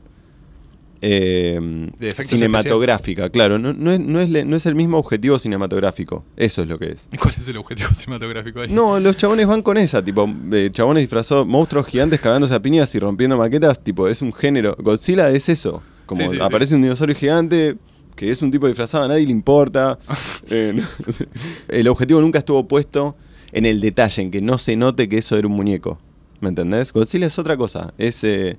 eh, 1.07 1.61
efectos 2.01 2.27
cinematográfica, 2.29 3.29
claro, 3.29 3.59
no, 3.59 3.75
no 3.75 3.93
es, 3.93 4.01
no, 4.01 4.21
es, 4.21 4.31
le- 4.31 4.45
no 4.47 4.57
es 4.57 4.65
el 4.65 4.75
mismo 4.75 4.97
objetivo 4.97 5.39
cinematográfico, 5.39 6.25
eso 6.37 6.63
es 6.63 6.69
lo 6.69 6.79
que 6.79 6.93
es. 6.93 7.09
¿Y 7.13 7.19
¿Cuál 7.19 7.35
es 7.37 7.47
el 7.47 7.59
objetivo 7.59 7.91
cinematográfico 7.95 8.61
ahí? 8.61 8.69
No, 8.71 8.99
los 9.01 9.17
chabones 9.17 9.47
van 9.47 9.61
con 9.63 9.77
esa, 9.77 10.03
tipo, 10.03 10.27
de 10.45 10.73
chabones 10.73 11.03
disfrazados, 11.03 11.47
monstruos 11.47 11.87
gigantes 11.89 12.21
cagándose 12.21 12.55
a 12.55 12.63
piñas 12.63 12.95
y 12.95 12.99
rompiendo 13.01 13.37
maquetas, 13.37 13.83
tipo, 13.85 14.09
es 14.09 14.23
un 14.23 14.33
género. 14.33 14.77
Godzilla 14.79 15.29
es 15.31 15.49
eso. 15.51 15.83
Como 16.07 16.23
Sí, 16.23 16.29
sí, 16.31 16.37
sí. 16.37 16.43
aparece 16.43 16.75
un 16.75 16.83
dinosaurio 16.83 17.15
gigante 17.17 17.77
que 18.17 18.31
es 18.31 18.43
un 18.43 18.51
tipo 18.51 18.67
disfrazado, 18.67 19.05
a 19.05 19.09
nadie 19.09 19.27
le 19.27 19.33
importa. 19.33 19.99
Eh, 20.51 20.73
no- 20.75 20.85
el 21.69 21.89
objetivo 21.89 22.21
nunca 22.21 22.39
estuvo 22.39 22.69
puesto 22.69 23.17
en 23.53 23.65
el 23.67 23.81
detalle, 23.81 24.23
en 24.23 24.31
que 24.31 24.43
no 24.43 24.59
se 24.59 24.77
note 24.77 25.09
que 25.09 25.19
eso 25.19 25.37
era 25.39 25.49
un 25.49 25.55
muñeco. 25.55 25.99
¿Me 26.41 26.49
entendés? 26.51 26.93
Godzilla 26.93 27.27
es 27.27 27.39
otra 27.39 27.57
cosa. 27.57 27.95
Es, 27.97 28.23
eh, 28.25 28.59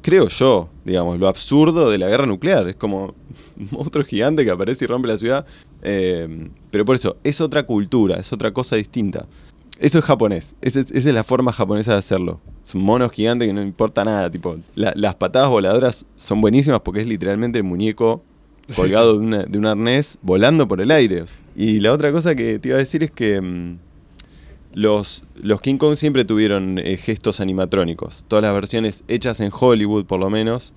creo 0.00 0.28
yo, 0.28 0.70
digamos, 0.84 1.18
lo 1.18 1.28
absurdo 1.28 1.90
de 1.90 1.98
la 1.98 2.08
guerra 2.08 2.24
nuclear. 2.26 2.68
Es 2.68 2.76
como 2.76 3.14
un 3.58 3.68
monstruo 3.70 4.04
gigante 4.04 4.44
que 4.44 4.50
aparece 4.50 4.84
y 4.84 4.88
rompe 4.88 5.08
la 5.08 5.18
ciudad. 5.18 5.46
Eh, 5.82 6.48
pero 6.70 6.84
por 6.86 6.96
eso, 6.96 7.16
es 7.22 7.40
otra 7.42 7.64
cultura, 7.64 8.16
es 8.16 8.32
otra 8.32 8.52
cosa 8.52 8.76
distinta. 8.76 9.26
Eso 9.78 9.98
es 9.98 10.04
japonés. 10.06 10.56
Esa 10.62 10.80
es, 10.80 10.90
esa 10.90 11.08
es 11.10 11.14
la 11.14 11.24
forma 11.24 11.52
japonesa 11.52 11.92
de 11.92 11.98
hacerlo. 11.98 12.40
Es 12.64 12.74
un 12.74 12.82
mono 12.84 13.10
gigante 13.10 13.46
que 13.46 13.52
no 13.52 13.62
importa 13.62 14.04
nada. 14.04 14.30
Tipo, 14.30 14.56
la- 14.74 14.94
las 14.96 15.16
patadas 15.16 15.50
voladoras 15.50 16.06
son 16.16 16.40
buenísimas 16.40 16.80
porque 16.80 17.00
es 17.02 17.06
literalmente 17.08 17.58
el 17.58 17.64
muñeco 17.64 18.22
colgado 18.76 19.12
de, 19.18 19.18
una- 19.18 19.42
de 19.42 19.58
un 19.58 19.66
arnés 19.66 20.18
volando 20.22 20.66
por 20.68 20.80
el 20.80 20.90
aire. 20.90 21.24
Y 21.56 21.80
la 21.80 21.92
otra 21.92 22.10
cosa 22.12 22.34
que 22.34 22.58
te 22.58 22.68
iba 22.68 22.76
a 22.76 22.80
decir 22.80 23.02
es 23.02 23.10
que 23.10 23.40
mm, 23.40 23.78
los, 24.74 25.24
los 25.40 25.60
King 25.60 25.76
Kong 25.76 25.96
siempre 25.96 26.24
tuvieron 26.24 26.78
eh, 26.78 26.96
gestos 26.96 27.40
animatrónicos. 27.40 28.24
Todas 28.28 28.42
las 28.44 28.54
versiones 28.54 29.04
hechas 29.08 29.40
en 29.40 29.50
Hollywood, 29.52 30.04
por 30.06 30.18
lo 30.18 30.30
menos, 30.30 30.72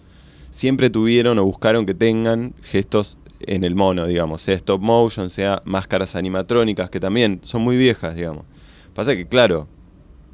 siempre 0.51 0.89
tuvieron 0.89 1.39
o 1.39 1.45
buscaron 1.45 1.85
que 1.85 1.93
tengan 1.93 2.53
gestos 2.61 3.17
en 3.39 3.63
el 3.63 3.73
mono, 3.75 4.05
digamos. 4.05 4.41
Sea 4.41 4.55
stop 4.55 4.81
motion, 4.81 5.29
sea 5.29 5.61
máscaras 5.65 6.15
animatrónicas, 6.15 6.89
que 6.89 6.99
también 6.99 7.39
son 7.43 7.61
muy 7.63 7.77
viejas, 7.77 8.15
digamos. 8.15 8.43
Pasa 8.93 9.15
que, 9.15 9.27
claro, 9.27 9.67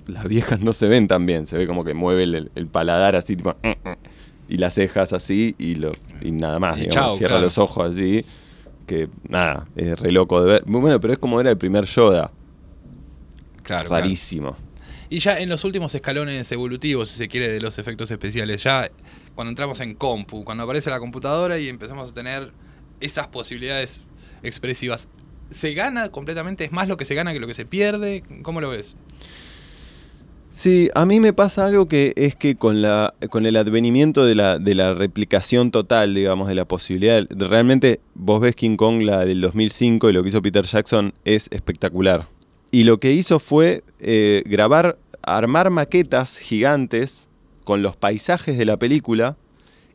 las 0.07 0.27
viejas 0.27 0.59
no 0.61 0.73
se 0.73 0.87
ven 0.87 1.07
tan 1.07 1.25
bien. 1.25 1.47
Se 1.47 1.57
ve 1.57 1.67
como 1.67 1.83
que 1.85 1.93
mueve 1.93 2.23
el, 2.23 2.51
el 2.55 2.67
paladar 2.67 3.15
así, 3.15 3.35
tipo... 3.37 3.55
Y 4.47 4.57
las 4.57 4.73
cejas 4.73 5.13
así 5.13 5.55
y, 5.57 5.75
lo, 5.75 5.91
y 6.21 6.31
nada 6.31 6.59
más. 6.59 6.77
Y 6.77 6.81
digamos. 6.81 7.17
Cierra 7.17 7.35
claro. 7.35 7.45
los 7.45 7.57
ojos 7.57 7.91
así. 7.91 8.25
Que 8.85 9.07
nada, 9.27 9.67
es 9.75 9.97
re 9.99 10.11
loco 10.11 10.43
de 10.43 10.53
ver. 10.53 10.65
Muy 10.65 10.81
Bueno, 10.81 10.99
pero 10.99 11.13
es 11.13 11.19
como 11.19 11.39
era 11.39 11.49
el 11.49 11.57
primer 11.57 11.85
Yoda. 11.85 12.31
Claro, 13.63 13.87
claro. 13.87 14.03
Rarísimo. 14.03 14.57
Y 15.09 15.19
ya 15.19 15.39
en 15.39 15.47
los 15.47 15.63
últimos 15.63 15.93
escalones 15.93 16.51
evolutivos, 16.51 17.09
si 17.09 17.17
se 17.17 17.27
quiere, 17.27 17.47
de 17.47 17.61
los 17.61 17.77
efectos 17.77 18.09
especiales, 18.11 18.63
ya 18.63 18.89
cuando 19.35 19.49
entramos 19.49 19.79
en 19.79 19.95
compu, 19.95 20.43
cuando 20.43 20.63
aparece 20.63 20.89
la 20.89 20.99
computadora 20.99 21.57
y 21.59 21.69
empezamos 21.69 22.09
a 22.09 22.13
tener 22.13 22.51
esas 22.99 23.27
posibilidades 23.27 24.05
expresivas, 24.41 25.07
¿se 25.51 25.73
gana 25.73 26.09
completamente? 26.09 26.65
¿Es 26.65 26.71
más 26.71 26.87
lo 26.87 26.97
que 26.97 27.05
se 27.05 27.15
gana 27.15 27.31
que 27.31 27.39
lo 27.39 27.47
que 27.47 27.53
se 27.53 27.65
pierde? 27.65 28.23
¿Cómo 28.41 28.59
lo 28.59 28.69
ves? 28.69 28.97
Sí, 30.55 30.89
a 30.93 31.07
mí 31.07 31.19
me 31.19 31.33
pasa 31.33 31.65
algo 31.65 31.87
que 31.87 32.13
es 32.15 32.35
que 32.35 32.55
con, 32.55 32.83
la, 32.83 33.15
con 33.31 33.47
el 33.47 33.57
advenimiento 33.57 34.23
de 34.23 34.35
la, 34.35 34.59
de 34.59 34.75
la 34.75 34.93
replicación 34.93 35.71
total, 35.71 36.13
digamos, 36.13 36.47
de 36.47 36.53
la 36.53 36.65
posibilidad, 36.65 37.27
de- 37.27 37.47
realmente 37.47 38.01
vos 38.13 38.39
ves 38.39 38.55
King 38.55 38.75
Kong, 38.75 39.01
la 39.01 39.25
del 39.25 39.41
2005, 39.41 40.11
y 40.11 40.13
lo 40.13 40.21
que 40.21 40.29
hizo 40.29 40.43
Peter 40.43 40.63
Jackson 40.63 41.11
es 41.25 41.47
espectacular. 41.49 42.27
Y 42.69 42.83
lo 42.83 42.99
que 42.99 43.13
hizo 43.13 43.39
fue 43.39 43.83
eh, 43.99 44.43
grabar, 44.45 44.99
armar 45.23 45.71
maquetas 45.71 46.37
gigantes 46.37 47.29
con 47.63 47.81
los 47.81 47.95
paisajes 47.95 48.55
de 48.55 48.65
la 48.65 48.77
película, 48.77 49.37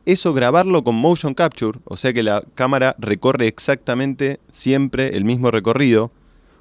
eso 0.05 0.33
grabarlo 0.33 0.83
con 0.83 0.95
motion 0.95 1.35
capture, 1.35 1.79
o 1.85 1.95
sea 1.95 2.11
que 2.11 2.21
la 2.23 2.43
cámara 2.55 2.97
recorre 2.99 3.47
exactamente 3.47 4.41
siempre 4.51 5.15
el 5.15 5.23
mismo 5.23 5.51
recorrido, 5.51 6.11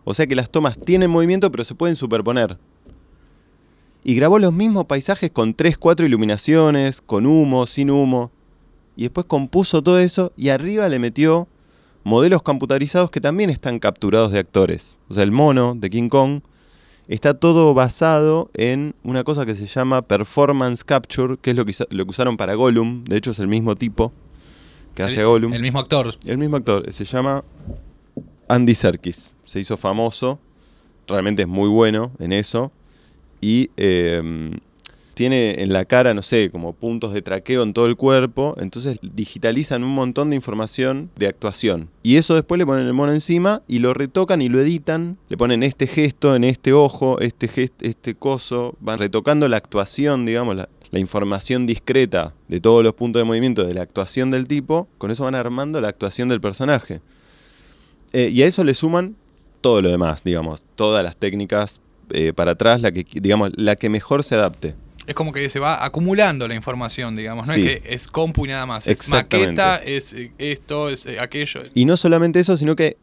o 0.04 0.14
sea 0.14 0.28
que 0.28 0.36
las 0.36 0.50
tomas 0.50 0.78
tienen 0.78 1.10
movimiento 1.10 1.50
pero 1.50 1.64
se 1.64 1.74
pueden 1.74 1.96
superponer 1.96 2.58
y 4.04 4.14
grabó 4.14 4.38
los 4.38 4.52
mismos 4.52 4.86
paisajes 4.86 5.30
con 5.30 5.54
3, 5.54 5.76
4 5.78 6.06
iluminaciones, 6.06 7.00
con 7.00 7.26
humo, 7.26 7.66
sin 7.66 7.90
humo. 7.90 8.30
Y 8.96 9.02
después 9.02 9.26
compuso 9.26 9.82
todo 9.82 9.98
eso 9.98 10.32
y 10.36 10.48
arriba 10.48 10.88
le 10.88 10.98
metió 10.98 11.48
modelos 12.04 12.42
computarizados 12.42 13.10
que 13.10 13.20
también 13.20 13.50
están 13.50 13.78
capturados 13.78 14.32
de 14.32 14.38
actores. 14.38 14.98
O 15.08 15.14
sea, 15.14 15.22
el 15.22 15.30
mono 15.30 15.74
de 15.76 15.90
King 15.90 16.08
Kong 16.08 16.40
está 17.06 17.34
todo 17.34 17.74
basado 17.74 18.50
en 18.54 18.94
una 19.02 19.24
cosa 19.24 19.46
que 19.46 19.54
se 19.54 19.66
llama 19.66 20.02
performance 20.02 20.84
capture, 20.84 21.36
que 21.40 21.50
es 21.50 21.56
lo 21.56 21.64
que, 21.64 21.72
lo 21.90 22.04
que 22.04 22.10
usaron 22.10 22.36
para 22.36 22.54
Gollum. 22.54 23.04
De 23.04 23.16
hecho, 23.16 23.32
es 23.32 23.38
el 23.38 23.48
mismo 23.48 23.76
tipo 23.76 24.12
que 24.94 25.02
hace 25.02 25.24
Gollum. 25.24 25.52
El 25.52 25.62
mismo 25.62 25.78
actor. 25.78 26.16
El 26.24 26.38
mismo 26.38 26.56
actor, 26.56 26.92
se 26.92 27.04
llama 27.04 27.44
Andy 28.48 28.74
Serkis. 28.74 29.32
Se 29.44 29.60
hizo 29.60 29.76
famoso, 29.76 30.38
realmente 31.06 31.42
es 31.42 31.48
muy 31.48 31.68
bueno 31.68 32.10
en 32.18 32.32
eso. 32.32 32.72
Y 33.40 33.70
eh, 33.76 34.50
tiene 35.14 35.62
en 35.62 35.72
la 35.72 35.84
cara, 35.84 36.14
no 36.14 36.22
sé, 36.22 36.48
como 36.50 36.72
puntos 36.72 37.12
de 37.12 37.22
traqueo 37.22 37.64
en 37.64 37.72
todo 37.72 37.86
el 37.86 37.96
cuerpo. 37.96 38.54
Entonces 38.58 38.98
digitalizan 39.02 39.82
un 39.82 39.90
montón 39.90 40.30
de 40.30 40.36
información 40.36 41.10
de 41.16 41.26
actuación. 41.26 41.88
Y 42.02 42.16
eso 42.16 42.34
después 42.34 42.58
le 42.58 42.66
ponen 42.66 42.86
el 42.86 42.94
mono 42.94 43.12
encima 43.12 43.62
y 43.66 43.80
lo 43.80 43.94
retocan 43.94 44.40
y 44.42 44.48
lo 44.48 44.60
editan. 44.60 45.18
Le 45.28 45.36
ponen 45.36 45.62
este 45.62 45.88
gesto 45.88 46.36
en 46.36 46.44
este 46.44 46.72
ojo, 46.72 47.18
este, 47.20 47.48
gest 47.48 47.82
este 47.82 48.14
coso. 48.14 48.76
Van 48.80 48.98
retocando 48.98 49.48
la 49.48 49.56
actuación, 49.56 50.24
digamos, 50.24 50.56
la, 50.56 50.68
la 50.90 50.98
información 50.98 51.66
discreta 51.66 52.34
de 52.48 52.60
todos 52.60 52.82
los 52.82 52.94
puntos 52.94 53.20
de 53.20 53.24
movimiento 53.24 53.64
de 53.64 53.74
la 53.74 53.82
actuación 53.82 54.30
del 54.30 54.48
tipo, 54.48 54.88
con 54.98 55.10
eso 55.10 55.24
van 55.24 55.34
armando 55.34 55.80
la 55.80 55.88
actuación 55.88 56.28
del 56.28 56.40
personaje. 56.40 57.00
Eh, 58.12 58.30
y 58.32 58.42
a 58.42 58.46
eso 58.46 58.64
le 58.64 58.74
suman 58.74 59.16
todo 59.60 59.82
lo 59.82 59.90
demás, 59.90 60.24
digamos, 60.24 60.64
todas 60.76 61.04
las 61.04 61.16
técnicas 61.16 61.80
eh, 62.10 62.32
para 62.32 62.52
atrás, 62.52 62.80
la 62.80 62.92
que, 62.92 63.04
digamos, 63.20 63.50
la 63.56 63.76
que 63.76 63.88
mejor 63.88 64.24
se 64.24 64.34
adapte. 64.34 64.74
Es 65.06 65.14
como 65.14 65.32
que 65.32 65.48
se 65.48 65.58
va 65.58 65.84
acumulando 65.84 66.46
la 66.48 66.54
información, 66.54 67.14
digamos, 67.14 67.46
no 67.46 67.54
Sí. 67.54 67.66
es 67.66 67.80
que 67.80 67.94
es 67.94 68.06
compu 68.08 68.44
y 68.44 68.48
nada 68.50 68.66
más, 68.66 68.86
es 68.86 69.08
maqueta, 69.08 69.76
es 69.76 70.12
eh, 70.12 70.32
esto, 70.38 70.90
es 70.90 71.06
eh, 71.06 71.18
aquello. 71.18 71.62
Y 71.74 71.86
no 71.86 71.96
solamente 71.96 72.40
eso, 72.40 72.56
sino 72.58 72.76
que, 72.76 72.98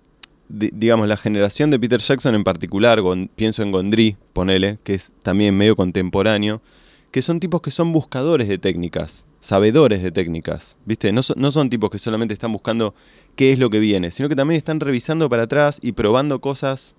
di- 0.48 0.70
digamos, 0.72 1.08
la 1.08 1.18
generación 1.18 1.72
de 1.72 1.80
Peter 1.80 2.00
Jackson 2.00 2.36
en 2.36 2.44
particular, 2.44 3.02
pienso 3.36 3.64
en 3.64 3.72
Gondry, 3.72 4.18
ponele, 4.34 4.78
que 4.84 4.94
es 4.94 5.12
también 5.24 5.58
medio 5.58 5.76
contemporáneo, 5.76 6.62
que 7.10 7.24
son 7.24 7.40
tipos 7.40 7.62
que 7.62 7.72
son 7.72 7.92
buscadores 7.92 8.48
de 8.50 8.60
técnicas, 8.60 9.26
sabedores 9.40 10.04
de 10.04 10.12
técnicas, 10.12 10.78
¿viste? 10.86 11.12
No, 11.12 11.22
no 11.38 11.50
son 11.50 11.70
tipos 11.72 11.90
que 11.90 11.98
solamente 11.98 12.34
están 12.36 12.52
buscando 12.52 12.94
qué 13.36 13.52
es 13.52 13.58
lo 13.58 13.70
que 13.72 13.80
viene, 13.80 14.12
sino 14.12 14.30
que 14.30 14.36
también 14.36 14.58
están 14.60 14.80
revisando 14.80 15.28
para 15.28 15.44
atrás 15.44 15.80
y 15.82 15.94
probando 15.94 16.40
cosas. 16.40 16.94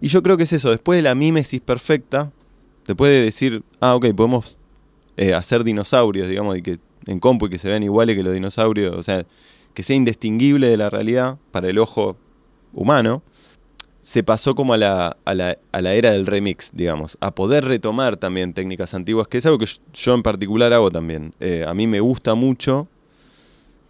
Y 0.00 0.08
yo 0.08 0.22
creo 0.22 0.36
que 0.36 0.44
es 0.44 0.52
eso, 0.52 0.70
después 0.70 0.98
de 0.98 1.02
la 1.02 1.14
mímesis 1.14 1.60
perfecta, 1.60 2.32
te 2.84 2.94
puede 2.94 3.22
decir, 3.22 3.62
ah, 3.80 3.94
ok, 3.94 4.06
podemos 4.14 4.58
eh, 5.16 5.34
hacer 5.34 5.62
dinosaurios, 5.64 6.28
digamos, 6.28 6.56
y 6.56 6.62
que 6.62 6.78
en 7.06 7.20
compu 7.20 7.46
y 7.46 7.50
que 7.50 7.58
se 7.58 7.68
vean 7.68 7.82
iguales 7.82 8.16
que 8.16 8.22
los 8.22 8.32
dinosaurios, 8.32 8.94
o 8.96 9.02
sea, 9.02 9.26
que 9.74 9.82
sea 9.82 9.96
indistinguible 9.96 10.68
de 10.68 10.76
la 10.76 10.90
realidad 10.90 11.38
para 11.50 11.68
el 11.68 11.78
ojo 11.78 12.16
humano, 12.72 13.22
se 14.00 14.22
pasó 14.22 14.54
como 14.54 14.72
a 14.72 14.78
la, 14.78 15.16
a 15.24 15.34
la, 15.34 15.58
a 15.72 15.80
la 15.82 15.94
era 15.94 16.12
del 16.12 16.26
remix, 16.26 16.70
digamos, 16.72 17.18
a 17.20 17.34
poder 17.34 17.66
retomar 17.66 18.16
también 18.16 18.54
técnicas 18.54 18.94
antiguas, 18.94 19.28
que 19.28 19.38
es 19.38 19.46
algo 19.46 19.58
que 19.58 19.66
yo, 19.92 20.14
en 20.14 20.22
particular 20.22 20.72
hago 20.72 20.90
también. 20.90 21.34
Eh, 21.40 21.64
a 21.66 21.74
mí 21.74 21.86
me 21.86 22.00
gusta 22.00 22.34
mucho 22.34 22.88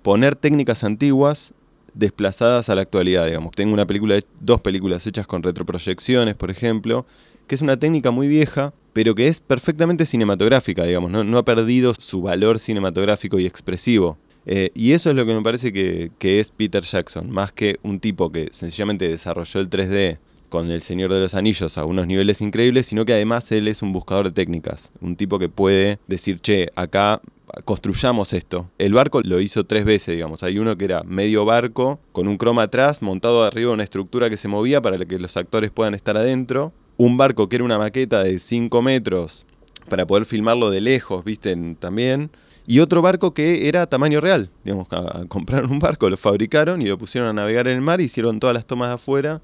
poner 0.02 0.34
técnicas 0.34 0.82
antiguas 0.82 1.54
desplazadas 1.94 2.68
a 2.68 2.74
la 2.74 2.82
actualidad, 2.82 3.26
digamos. 3.26 3.52
Tengo 3.52 3.72
una 3.72 3.86
película, 3.86 4.20
dos 4.40 4.60
películas 4.60 5.06
hechas 5.06 5.26
con 5.26 5.42
retroproyecciones, 5.42 6.34
por 6.34 6.50
ejemplo, 6.50 7.06
que 7.46 7.54
es 7.54 7.62
una 7.62 7.76
técnica 7.76 8.10
muy 8.10 8.28
vieja, 8.28 8.72
pero 8.92 9.14
que 9.14 9.26
es 9.26 9.40
perfectamente 9.40 10.06
cinematográfica, 10.06 10.84
digamos, 10.84 11.10
no, 11.10 11.38
ha 11.38 11.44
perdido 11.44 11.94
su 11.94 12.22
valor 12.22 12.58
cinematográfico 12.58 13.38
y 13.38 13.46
expresivo. 13.46 14.18
Eh, 14.46 14.70
y 14.74 14.92
eso 14.92 15.10
es 15.10 15.16
lo 15.16 15.26
que 15.26 15.34
me 15.34 15.42
parece 15.42 15.72
que, 15.72 16.10
que 16.18 16.40
es 16.40 16.50
Peter 16.50 16.82
Jackson, 16.82 17.30
más 17.30 17.52
que 17.52 17.78
un 17.82 18.00
tipo 18.00 18.32
que 18.32 18.48
sencillamente 18.52 19.08
desarrolló 19.08 19.60
el 19.60 19.68
3D 19.68 20.18
con 20.50 20.70
El 20.70 20.82
Señor 20.82 21.12
de 21.14 21.20
los 21.20 21.34
Anillos 21.34 21.78
a 21.78 21.84
unos 21.86 22.06
niveles 22.06 22.42
increíbles, 22.42 22.86
sino 22.86 23.06
que 23.06 23.14
además 23.14 23.50
él 23.52 23.68
es 23.68 23.80
un 23.80 23.92
buscador 23.92 24.26
de 24.26 24.32
técnicas, 24.32 24.92
un 25.00 25.16
tipo 25.16 25.38
que 25.38 25.48
puede 25.48 25.98
decir, 26.06 26.40
che, 26.40 26.68
acá 26.74 27.22
construyamos 27.64 28.32
esto. 28.32 28.70
El 28.78 28.94
barco 28.94 29.20
lo 29.22 29.40
hizo 29.40 29.64
tres 29.64 29.84
veces, 29.84 30.14
digamos. 30.14 30.42
Hay 30.42 30.58
uno 30.58 30.76
que 30.76 30.84
era 30.84 31.02
medio 31.02 31.44
barco, 31.44 32.00
con 32.12 32.28
un 32.28 32.36
croma 32.36 32.62
atrás, 32.62 33.02
montado 33.02 33.44
arriba 33.44 33.68
de 33.68 33.74
una 33.74 33.84
estructura 33.84 34.30
que 34.30 34.36
se 34.36 34.48
movía 34.48 34.80
para 34.80 34.98
que 35.04 35.18
los 35.18 35.36
actores 35.36 35.70
puedan 35.70 35.94
estar 35.94 36.16
adentro. 36.16 36.72
Un 36.96 37.16
barco 37.16 37.48
que 37.48 37.56
era 37.56 37.64
una 37.64 37.78
maqueta 37.78 38.22
de 38.22 38.38
5 38.38 38.82
metros 38.82 39.46
para 39.88 40.06
poder 40.06 40.26
filmarlo 40.26 40.70
de 40.70 40.80
lejos, 40.80 41.24
viste, 41.24 41.56
también. 41.78 42.30
Y 42.66 42.78
otro 42.78 43.02
barco 43.02 43.34
que 43.34 43.68
era 43.68 43.86
tamaño 43.86 44.20
real. 44.20 44.50
Digamos, 44.64 44.88
compraron 45.28 45.70
un 45.72 45.78
barco, 45.80 46.08
lo 46.08 46.16
fabricaron 46.16 46.80
y 46.80 46.86
lo 46.86 46.98
pusieron 46.98 47.28
a 47.28 47.32
navegar 47.32 47.66
en 47.68 47.76
el 47.76 47.80
mar, 47.80 48.00
hicieron 48.00 48.38
todas 48.38 48.54
las 48.54 48.66
tomas 48.66 48.88
de 48.88 48.94
afuera. 48.94 49.40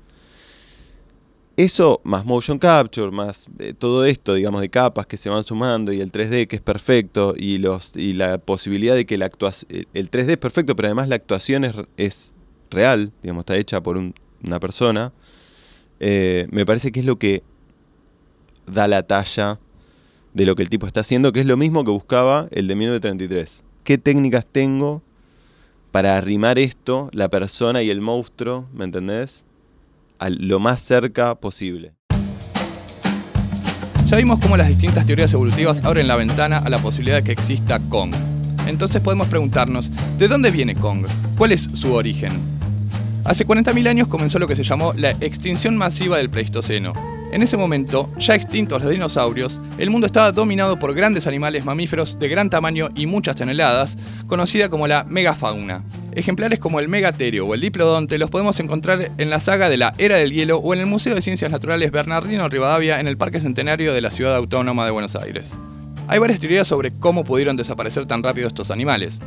Eso, 1.57 2.03
más 2.05 2.27
motion 2.27 2.59
capture, 2.59 3.11
más 3.11 3.47
eh, 3.59 3.73
todo 3.73 4.05
esto, 4.05 4.35
digamos, 4.35 4.61
de 4.61 4.69
capas 4.69 5.07
que 5.07 5.17
se 5.17 5.31
van 5.31 5.43
sumando 5.43 5.91
y 5.91 6.03
el 6.03 6.13
3D 6.13 6.47
que 6.49 6.57
es 6.57 6.63
perfecto 6.63 7.33
y, 7.35 7.57
los, 7.57 7.97
y 7.97 8.13
la 8.13 8.37
posibilidad 8.37 8.95
de 8.95 9.07
que 9.07 9.17
la 9.17 9.25
actuación... 9.25 9.87
El 9.95 10.11
3D 10.11 10.33
es 10.33 10.37
perfecto, 10.37 10.77
pero 10.77 10.89
además 10.89 11.09
la 11.09 11.15
actuación 11.17 11.65
es, 11.65 11.75
es 11.97 12.35
real, 12.71 13.11
digamos, 13.23 13.43
está 13.43 13.57
hecha 13.57 13.81
por 13.83 13.97
un- 13.97 14.15
una 14.45 14.61
persona. 14.61 15.13
eh, 15.99 16.47
me 16.51 16.67
parece 16.67 16.93
que 16.93 17.01
es 17.01 17.07
lo 17.07 17.19
que 17.19 17.43
da 18.67 18.87
la 18.87 19.03
talla 19.05 19.59
de 20.35 20.45
lo 20.45 20.57
que 20.57 20.63
el 20.63 20.69
tipo 20.69 20.87
está 20.87 21.01
haciendo, 21.01 21.33
que 21.33 21.41
es 21.41 21.47
lo 21.47 21.57
mismo 21.57 21.85
que 21.85 21.91
buscaba 21.91 22.49
el 22.51 22.69
de 22.69 22.75
1933. 22.75 23.65
¿Qué 23.83 23.97
técnicas 23.97 24.47
tengo 24.47 25.03
para 25.91 26.19
arrimar 26.19 26.59
esto, 26.59 27.09
la 27.15 27.31
persona 27.31 27.83
y 27.83 27.89
el 27.89 28.03
monstruo, 28.03 28.67
¿me 28.75 28.85
entendés? 28.85 29.46
A 30.19 30.31
lo 30.31 30.59
más 30.61 30.81
cerca 30.81 31.35
posible. 31.35 31.95
Ya 34.07 34.17
vimos 34.17 34.39
cómo 34.41 34.57
las 34.57 34.69
distintas 34.69 35.05
teorías 35.05 35.33
evolutivas 35.33 35.85
abren 35.85 36.09
la 36.09 36.17
ventana 36.17 36.59
a 36.59 36.71
la 36.71 36.79
posibilidad 36.79 37.17
de 37.17 37.25
que 37.25 37.33
exista 37.33 37.81
Kong. 37.89 38.15
Entonces 38.67 39.03
podemos 39.03 39.27
preguntarnos, 39.27 39.91
¿de 40.17 40.29
dónde 40.29 40.51
viene 40.51 40.75
Kong? 40.75 41.07
¿Cuál 41.37 41.53
es 41.53 41.63
su 41.63 41.93
origen? 41.93 42.33
Hace 43.25 43.47
40.000 43.47 43.89
años 43.89 44.09
comenzó 44.09 44.39
lo 44.39 44.47
que 44.47 44.57
se 44.57 44.63
llamó 44.63 44.93
la 44.95 45.11
extinción 45.11 45.77
masiva 45.77 46.17
del 46.19 46.31
Pleistoceno. 46.31 46.95
En 47.33 47.43
ese 47.43 47.57
momento, 47.57 48.09
ya 48.19 48.35
extintos 48.35 48.81
los 48.81 48.91
dinosaurios, 48.91 49.61
el 49.79 49.91
mundo 49.91 50.07
estaba 50.07 50.33
dominado 50.33 50.79
por 50.79 50.95
grandes 50.95 51.27
animales 51.27 51.65
mamíferos 51.65 52.19
de 52.19 52.29
gran 52.29 52.49
tamaño 52.49 52.89
y 52.95 53.07
muchas 53.07 53.37
toneladas, 53.37 53.99
conocida 54.27 54.69
como 54.69 54.87
la 54.87 55.05
megafauna. 55.05 55.83
Ejemplares 56.17 56.59
como 56.59 56.81
el 56.81 56.89
megaterio 56.89 57.45
o 57.45 57.53
el 57.53 57.61
diplodonte 57.61 58.17
los 58.17 58.31
podemos 58.31 58.59
encontrar 58.59 59.11
en 59.19 59.29
la 59.29 59.39
saga 59.39 59.69
de 59.69 59.77
la 59.77 59.93
Era 59.99 60.17
del 60.17 60.33
Hielo 60.33 60.57
o 60.57 60.73
en 60.73 60.81
el 60.81 60.87
Museo 60.87 61.15
de 61.15 61.21
Ciencias 61.21 61.53
Naturales 61.53 61.93
Bernardino 61.93 62.49
Rivadavia 62.49 63.01
en 63.01 63.07
el 63.07 63.19
Parque 63.19 63.39
Centenario 63.39 63.93
de 63.93 64.01
la 64.01 64.11
Ciudad 64.11 64.35
Autónoma 64.35 64.87
de 64.87 64.93
Buenos 64.93 65.15
Aires. 65.15 65.55
Hay 66.09 66.19
varias 66.19 66.41
teorías 66.41 66.67
sobre 66.67 66.91
cómo 66.91 67.23
pudieron 67.23 67.59
desaparecer 67.59 68.07
tan 68.07 68.23
rápido 68.23 68.49
estos 68.49 68.71
animales. 68.71 69.21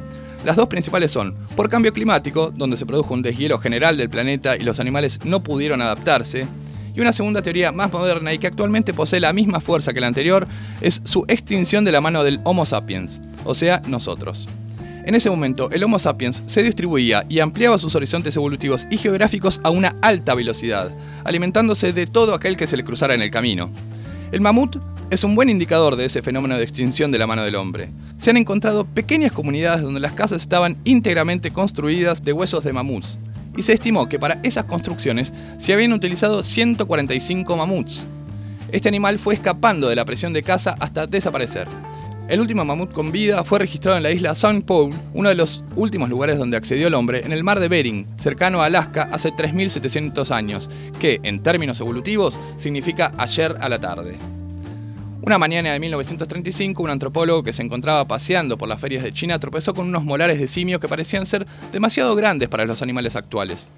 Las 0.44 0.56
dos 0.56 0.68
principales 0.68 1.12
son 1.12 1.36
por 1.56 1.70
cambio 1.70 1.94
climático, 1.94 2.52
donde 2.56 2.76
se 2.76 2.88
produjo 2.88 3.14
un 3.14 3.22
deshielo 3.22 3.60
general 3.60 3.96
del 3.96 4.10
planeta 4.10 4.58
y 4.58 4.62
los 4.62 4.80
animales 4.80 5.20
no 5.26 5.44
pudieron 5.44 5.84
adaptarse, 5.84 6.48
y 6.96 7.02
una 7.02 7.14
segunda 7.14 7.44
teoría 7.44 7.72
más 7.72 7.94
moderna 7.94 8.34
y 8.34 8.40
que 8.40 8.48
actualmente 8.48 8.96
posee 8.96 9.20
la 9.20 9.32
misma 9.32 9.60
fuerza 9.60 9.94
que 9.94 10.02
la 10.02 10.08
anterior 10.08 10.48
es 10.82 11.02
su 11.04 11.24
extinción 11.28 11.86
de 11.86 11.92
la 11.92 12.02
mano 12.02 12.24
del 12.24 12.40
Homo 12.46 12.66
sapiens, 12.66 13.22
o 13.46 13.54
sea, 13.54 13.80
nosotros. 13.86 14.50
En 15.10 15.16
ese 15.16 15.32
momento, 15.32 15.72
el 15.72 15.84
Homo 15.84 15.98
sapiens 15.98 16.44
se 16.46 16.62
distribuía 16.62 17.26
y 17.28 17.40
ampliaba 17.40 17.80
sus 17.80 17.96
horizontes 17.96 18.36
evolutivos 18.36 18.86
y 18.92 18.98
geográficos 18.98 19.60
a 19.64 19.72
una 19.72 19.96
alta 20.04 20.36
velocidad, 20.36 20.92
alimentándose 21.24 21.94
de 21.94 22.06
todo 22.06 22.36
aquel 22.36 22.56
que 22.56 22.68
se 22.68 22.78
le 22.78 22.84
cruzara 22.84 23.16
en 23.16 23.24
el 23.24 23.32
camino. 23.32 23.72
El 24.32 24.42
mamut 24.42 24.78
es 25.10 25.24
un 25.24 25.34
buen 25.34 25.50
indicador 25.50 25.96
de 25.96 26.06
ese 26.06 26.22
fenómeno 26.22 26.60
de 26.60 26.64
extinción 26.64 27.12
de 27.12 27.18
la 27.18 27.26
mano 27.26 27.42
del 27.42 27.56
hombre. 27.56 27.90
Se 28.20 28.30
han 28.30 28.38
encontrado 28.38 28.86
pequeñas 28.86 29.32
comunidades 29.32 29.82
donde 29.82 30.00
las 30.00 30.14
casas 30.14 30.44
estaban 30.44 30.78
íntegramente 30.84 31.50
construidas 31.50 32.24
de 32.24 32.34
huesos 32.34 32.64
de 32.64 32.74
mamuts, 32.74 33.18
y 33.58 33.64
se 33.64 33.74
estimó 33.74 34.08
que 34.10 34.20
para 34.20 34.40
esas 34.44 34.66
construcciones 34.66 35.34
se 35.58 35.74
habían 35.74 35.94
utilizado 35.94 36.44
145 36.44 37.58
mamuts. 37.58 38.06
Este 38.72 38.90
animal 38.90 39.18
fue 39.18 39.34
escapando 39.34 39.90
de 39.90 39.96
la 39.96 40.06
presión 40.06 40.34
de 40.34 40.44
caza 40.44 40.76
hasta 40.80 41.08
desaparecer. 41.08 41.68
El 42.30 42.42
último 42.42 42.64
mamut 42.64 42.94
con 42.94 43.12
vida 43.12 43.44
fue 43.44 43.58
registrado 43.58 43.98
en 43.98 44.04
la 44.04 44.12
isla 44.12 44.34
St. 44.34 44.62
Paul, 44.62 44.94
uno 45.16 45.30
de 45.30 45.36
los 45.36 45.64
últimos 45.76 46.12
lugares 46.12 46.38
donde 46.38 46.58
accedió 46.58 46.86
el 46.86 46.94
hombre, 46.94 47.26
en 47.26 47.32
el 47.32 47.44
mar 47.44 47.60
de 47.60 47.68
Bering, 47.68 48.06
cercano 48.20 48.62
a 48.62 48.68
Alaska, 48.68 49.10
hace 49.12 49.32
3.700 49.32 50.30
años, 50.30 50.70
que, 51.00 51.20
en 51.24 51.42
términos 51.42 51.80
evolutivos, 51.80 52.40
significa 52.56 53.14
ayer 53.18 53.56
a 53.60 53.68
la 53.68 53.80
tarde. 53.80 54.16
Una 55.24 55.40
mañana 55.40 55.72
de 55.72 55.80
1935, 55.80 56.84
un 56.84 56.92
antropólogo 56.92 57.42
que 57.42 57.52
se 57.52 57.64
encontraba 57.64 58.06
paseando 58.06 58.60
por 58.60 58.70
las 58.70 58.80
ferias 58.80 59.04
de 59.04 59.12
China 59.12 59.40
tropezó 59.40 59.74
con 59.74 59.88
unos 59.88 60.04
molares 60.04 60.40
de 60.40 60.48
simio 60.48 60.80
que 60.80 60.88
parecían 60.88 61.26
ser 61.26 61.48
demasiado 61.72 62.16
grandes 62.16 62.48
para 62.48 62.66
los 62.66 62.84
animales 62.84 63.16
actuales. 63.16 63.70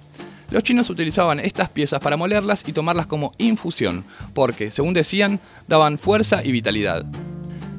Los 0.50 0.62
chinos 0.62 0.90
utilizaban 0.90 1.40
estas 1.40 1.70
piezas 1.70 2.00
para 2.00 2.18
molerlas 2.18 2.68
y 2.68 2.74
tomarlas 2.74 3.06
como 3.06 3.32
infusión, 3.38 4.04
porque, 4.34 4.70
según 4.70 4.92
decían, 4.92 5.40
daban 5.68 5.96
fuerza 5.96 6.44
y 6.44 6.52
vitalidad. 6.52 7.06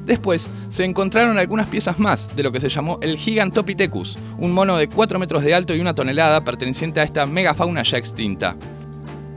Después 0.04 0.48
se 0.68 0.84
encontraron 0.84 1.38
algunas 1.38 1.68
piezas 1.68 1.98
más 1.98 2.34
de 2.36 2.42
lo 2.42 2.52
que 2.52 2.60
se 2.60 2.68
llamó 2.68 2.98
el 3.00 3.16
Gigantopithecus, 3.16 4.18
un 4.38 4.52
mono 4.52 4.76
de 4.76 4.88
4 4.88 5.18
metros 5.18 5.42
de 5.42 5.54
alto 5.54 5.74
y 5.74 5.80
una 5.80 5.94
tonelada 5.94 6.42
perteneciente 6.42 7.00
a 7.00 7.04
esta 7.04 7.26
megafauna 7.26 7.82
ya 7.82 7.98
extinta. 7.98 8.56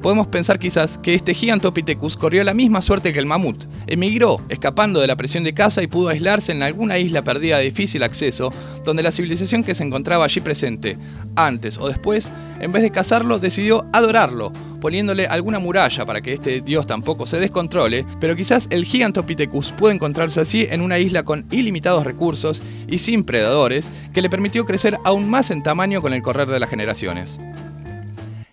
Podemos 0.01 0.27
pensar 0.27 0.59
quizás 0.59 0.99
que 0.99 1.15
este 1.15 1.33
Gigantopithecus 1.33 2.17
corrió 2.17 2.43
la 2.43 2.53
misma 2.53 2.81
suerte 2.81 3.11
que 3.11 3.19
el 3.19 3.25
mamut, 3.25 3.65
emigró 3.87 4.39
escapando 4.47 5.01
de 5.01 5.07
la 5.07 5.15
presión 5.15 5.43
de 5.43 5.55
caza 5.55 5.81
y 5.81 5.87
pudo 5.87 6.09
aislarse 6.09 6.51
en 6.51 6.61
alguna 6.61 6.99
isla 6.99 7.23
perdida 7.23 7.57
de 7.57 7.65
difícil 7.65 8.03
acceso, 8.03 8.51
donde 8.85 9.01
la 9.01 9.11
civilización 9.11 9.63
que 9.63 9.73
se 9.73 9.83
encontraba 9.83 10.25
allí 10.25 10.39
presente, 10.39 10.97
antes 11.35 11.77
o 11.79 11.87
después, 11.87 12.31
en 12.59 12.71
vez 12.71 12.83
de 12.83 12.91
cazarlo, 12.91 13.39
decidió 13.39 13.85
adorarlo, 13.91 14.53
poniéndole 14.79 15.25
alguna 15.25 15.57
muralla 15.57 16.05
para 16.05 16.21
que 16.21 16.33
este 16.33 16.61
dios 16.61 16.85
tampoco 16.85 17.25
se 17.25 17.39
descontrole, 17.39 18.05
pero 18.19 18.35
quizás 18.35 18.67
el 18.69 18.85
Gigantopithecus 18.85 19.71
pudo 19.71 19.89
encontrarse 19.89 20.41
así 20.41 20.67
en 20.69 20.81
una 20.81 20.99
isla 20.99 21.23
con 21.23 21.45
ilimitados 21.49 22.05
recursos 22.05 22.61
y 22.87 22.99
sin 22.99 23.23
predadores, 23.23 23.89
que 24.13 24.21
le 24.21 24.29
permitió 24.29 24.65
crecer 24.65 24.99
aún 25.03 25.27
más 25.27 25.49
en 25.49 25.63
tamaño 25.63 26.01
con 26.01 26.13
el 26.13 26.21
correr 26.21 26.47
de 26.47 26.59
las 26.59 26.69
generaciones. 26.69 27.39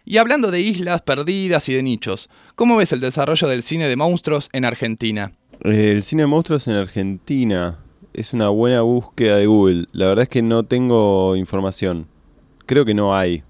Y 0.07 0.19
hablando 0.19 0.51
de 0.51 0.61
islas 0.61 1.01
perdidas 1.01 1.67
y 1.71 1.75
de 1.75 1.83
nichos, 1.83 2.29
¿cómo 2.57 2.77
ves 2.77 2.93
el 2.93 3.01
desarrollo 3.01 3.49
del 3.49 3.63
cine 3.63 3.89
de 3.89 3.97
monstruos 3.97 4.51
en 4.53 4.67
Argentina? 4.67 5.33
El 5.63 6.03
cine 6.03 6.25
de 6.25 6.27
monstruos 6.27 6.69
en 6.69 6.75
Argentina 6.75 7.79
es 8.13 8.35
una 8.35 8.51
buena 8.51 8.83
búsqueda 8.83 9.39
de 9.39 9.47
Google. 9.47 9.87
La 9.93 10.09
verdad 10.09 10.25
es 10.25 10.29
que 10.29 10.43
no 10.43 10.63
tengo 10.65 11.37
información. 11.37 12.07
Creo 12.67 12.85
que 12.85 12.93
no 12.93 13.17
hay. 13.17 13.45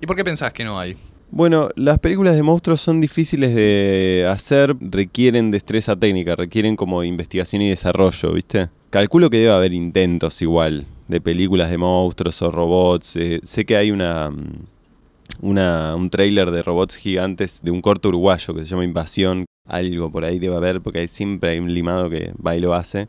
¿Y 0.00 0.06
por 0.06 0.14
qué 0.14 0.22
pensás 0.22 0.52
que 0.52 0.62
no 0.62 0.78
hay? 0.78 0.96
Bueno, 1.32 1.68
las 1.74 1.98
películas 1.98 2.36
de 2.36 2.44
monstruos 2.44 2.80
son 2.80 3.00
difíciles 3.00 3.52
de 3.52 4.26
hacer, 4.28 4.76
requieren 4.80 5.50
destreza 5.50 5.96
técnica, 5.96 6.36
requieren 6.36 6.76
como 6.76 7.02
investigación 7.02 7.62
y 7.62 7.70
desarrollo, 7.70 8.32
¿viste? 8.32 8.68
Calculo 8.90 9.28
que 9.28 9.38
debe 9.38 9.50
haber 9.50 9.72
intentos 9.72 10.40
igual 10.40 10.86
de 11.08 11.20
películas 11.20 11.68
de 11.68 11.78
monstruos 11.78 12.40
o 12.42 12.52
robots. 12.52 13.16
Eh, 13.16 13.40
sé 13.42 13.64
que 13.64 13.76
hay 13.76 13.90
una, 13.90 14.30
una, 15.40 15.94
un 15.96 16.10
trailer 16.10 16.50
de 16.50 16.62
robots 16.62 16.96
gigantes 16.96 17.62
de 17.62 17.70
un 17.70 17.80
corto 17.80 18.08
uruguayo 18.08 18.54
que 18.54 18.62
se 18.62 18.66
llama 18.66 18.84
Invasión. 18.84 19.44
Algo 19.66 20.10
por 20.10 20.24
ahí 20.24 20.38
debe 20.38 20.56
haber, 20.56 20.80
porque 20.80 21.00
hay, 21.00 21.08
siempre 21.08 21.50
hay 21.50 21.58
un 21.58 21.72
limado 21.72 22.10
que 22.10 22.32
va 22.44 22.56
y 22.56 22.60
lo 22.60 22.74
hace. 22.74 23.08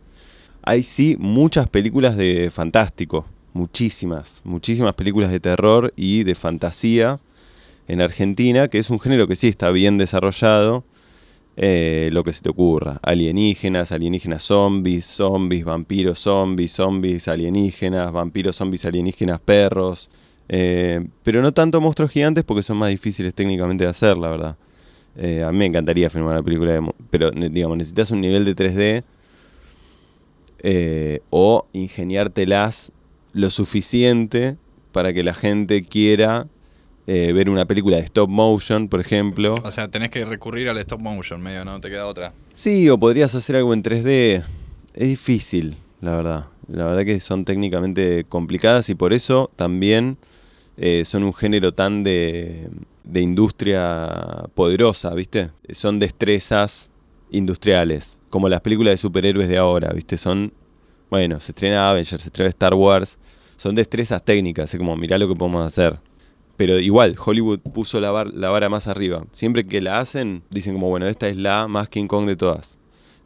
Hay 0.62 0.84
sí 0.84 1.16
muchas 1.20 1.68
películas 1.68 2.18
de 2.18 2.50
fantástico, 2.52 3.26
muchísimas, 3.54 4.42
muchísimas 4.44 4.94
películas 4.96 5.32
de 5.32 5.40
terror 5.40 5.94
y 5.96 6.24
de 6.24 6.36
fantasía 6.36 7.20
en 7.88 8.02
Argentina, 8.02 8.68
que 8.68 8.80
es 8.80 8.90
un 8.90 9.00
género 9.00 9.28
que 9.28 9.36
sí 9.36 9.48
está 9.48 9.70
bien 9.72 9.98
desarrollado. 9.98 10.84
Eh, 11.58 12.10
lo 12.12 12.26
que 12.26 12.34
se 12.34 12.42
te 12.42 12.50
ocurra. 12.50 13.00
Alienígenas, 13.02 13.94
alienígenas 13.94 14.44
zombies, 14.44 15.06
zombies, 15.06 15.64
vampiros 15.64 16.20
zombies, 16.20 16.74
zombies 16.74 17.30
alienígenas, 17.30 18.12
vampiros 18.12 18.58
zombies 18.58 18.86
alienígenas 18.86 19.40
perros. 19.40 20.10
Eh, 20.48 21.06
pero 21.24 21.42
no 21.42 21.54
tanto 21.54 21.82
monstruos 21.82 22.12
gigantes 22.12 22.44
porque 22.44 22.64
son 22.64 22.78
más 22.78 22.90
difíciles 22.90 23.34
técnicamente 23.34 23.84
de 23.84 23.90
hacer, 23.90 24.18
la 24.18 24.30
verdad. 24.30 24.58
Eh, 25.18 25.44
a 25.44 25.52
mí 25.52 25.58
me 25.58 25.66
encantaría 25.66 26.10
filmar 26.10 26.34
una 26.34 26.44
película 26.44 26.74
de... 26.74 26.92
Pero, 27.10 27.32
digamos, 27.32 27.78
necesitas 27.78 28.12
un 28.12 28.22
nivel 28.22 28.46
de 28.46 28.56
3D 28.56 29.04
o 31.30 31.68
ingeniártelas 31.74 32.92
lo 33.34 33.52
suficiente 33.52 34.58
para 34.92 35.14
que 35.14 35.24
la 35.24 35.34
gente 35.34 35.84
quiera 35.84 36.48
eh, 37.08 37.34
ver 37.34 37.52
una 37.52 37.66
película 37.66 37.98
de 37.98 38.04
stop 38.04 38.30
motion, 38.30 38.88
por 38.88 39.00
ejemplo. 39.00 39.56
O 39.64 39.72
sea, 39.72 39.90
tenés 39.90 40.10
que 40.10 40.26
recurrir 40.26 40.70
al 40.70 40.78
stop 40.80 41.02
motion, 41.02 41.42
medio, 41.42 41.64
¿no? 41.64 41.80
Te 41.80 41.90
queda 41.90 42.08
otra. 42.08 42.34
Sí, 42.56 42.90
o 42.90 42.98
podrías 42.98 43.36
hacer 43.36 43.58
algo 43.58 43.74
en 43.74 43.84
3D. 43.84 44.44
Es 44.96 45.10
difícil, 45.10 45.78
la 46.02 46.16
verdad. 46.16 46.46
La 46.68 46.86
verdad 46.86 47.06
que 47.06 47.20
son 47.20 47.46
técnicamente 47.46 48.24
complicadas 48.24 48.90
y 48.90 48.96
por 48.96 49.14
eso 49.14 49.52
también 49.56 50.18
eh, 50.78 51.04
son 51.06 51.24
un 51.24 51.34
género 51.34 51.74
tan 51.74 52.04
de, 52.04 52.70
de 53.04 53.22
industria 53.22 54.46
poderosa, 54.54 55.14
¿viste? 55.14 55.52
Son 55.72 56.00
destrezas 56.00 56.92
industriales, 57.32 58.20
como 58.30 58.50
las 58.50 58.62
películas 58.62 58.94
de 58.94 58.98
superhéroes 58.98 59.48
de 59.48 59.58
ahora, 59.58 59.92
¿viste? 59.94 60.18
Son, 60.18 60.52
bueno, 61.10 61.40
se 61.40 61.52
estrena 61.52 61.90
Avengers, 61.90 62.22
se 62.22 62.28
estrena 62.30 62.50
Star 62.50 62.74
Wars, 62.74 63.20
son 63.58 63.76
destrezas 63.76 64.24
técnicas, 64.24 64.74
es 64.74 64.78
como, 64.78 64.98
mirá 64.98 65.18
lo 65.18 65.28
que 65.28 65.36
podemos 65.36 65.66
hacer. 65.66 66.00
Pero 66.58 66.80
igual, 66.80 67.16
Hollywood 67.24 67.60
puso 67.60 68.00
la, 68.00 68.26
la, 68.34 68.50
vara 68.50 68.70
más 68.70 68.88
arriba. 68.88 69.26
Siempre 69.34 69.68
que 69.68 69.82
la 69.82 70.00
hacen, 70.00 70.44
dicen 70.50 70.74
como, 70.74 70.90
bueno, 70.90 71.06
esta 71.08 71.28
es 71.28 71.36
la 71.36 71.68
más 71.68 71.90
King 71.90 72.08
Kong 72.08 72.26
de 72.28 72.38
todas. 72.38 72.78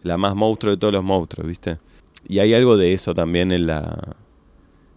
La 0.01 0.17
más 0.17 0.35
monstruo 0.35 0.71
de 0.73 0.77
todos 0.77 0.93
los 0.93 1.03
monstruos, 1.03 1.47
¿viste? 1.47 1.77
Y 2.27 2.39
hay 2.39 2.53
algo 2.53 2.75
de 2.75 2.93
eso 2.93 3.13
también 3.13 3.51
en 3.51 3.67
la, 3.67 4.15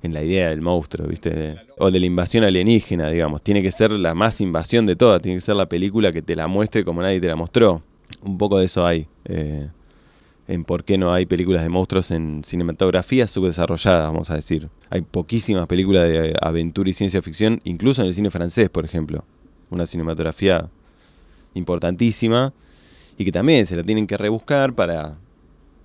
en 0.03 0.13
la 0.13 0.23
idea 0.23 0.49
del 0.49 0.61
monstruo, 0.61 1.07
¿viste? 1.07 1.57
O 1.79 1.91
de 1.91 2.01
la 2.01 2.07
invasión 2.07 2.45
alienígena, 2.45 3.09
digamos. 3.11 3.43
Tiene 3.43 3.63
que 3.63 3.71
ser 3.71 3.93
la 3.93 4.15
más 4.15 4.41
invasión 4.41 4.85
de 4.87 4.97
todas. 4.97 5.23
Tiene 5.23 5.37
que 5.37 5.43
ser 5.43 5.57
la 5.57 5.67
película 5.67 6.11
que 6.11 6.23
te 6.23 6.35
la 6.35 6.49
muestre 6.49 6.85
como 6.85 7.03
nadie 7.03 7.21
te 7.21 7.29
la 7.29 7.37
mostró. 7.37 7.83
Un 8.23 8.37
poco 8.37 8.59
de 8.59 8.67
eso 8.67 8.85
hay. 8.85 9.07
Eh, 9.25 9.69
en 10.49 10.65
por 10.65 10.85
qué 10.85 10.99
no 10.99 11.13
hay 11.13 11.25
películas 11.25 11.63
de 11.63 11.69
monstruos 11.69 12.11
en 12.11 12.43
cinematografía 12.45 13.29
subdesarrollada, 13.29 14.05
vamos 14.07 14.31
a 14.31 14.35
decir. 14.35 14.69
Hay 14.91 15.03
poquísimas 15.03 15.67
películas 15.67 16.09
de 16.09 16.35
aventura 16.41 16.91
y 16.91 16.93
ciencia 16.93 17.23
ficción, 17.23 17.61
incluso 17.65 18.03
en 18.03 18.09
el 18.09 18.15
cine 18.15 18.31
francés, 18.31 18.69
por 18.69 18.85
ejemplo. 18.85 19.25
Una 19.71 19.87
cinematografía 19.87 20.69
importantísima 21.55 22.53
y 23.17 23.25
que 23.25 23.33
también 23.33 23.67
se 23.67 23.77
la 23.77 23.85
tienen 23.85 24.07
que 24.07 24.17
rebuscar 24.17 24.75
para... 24.75 25.17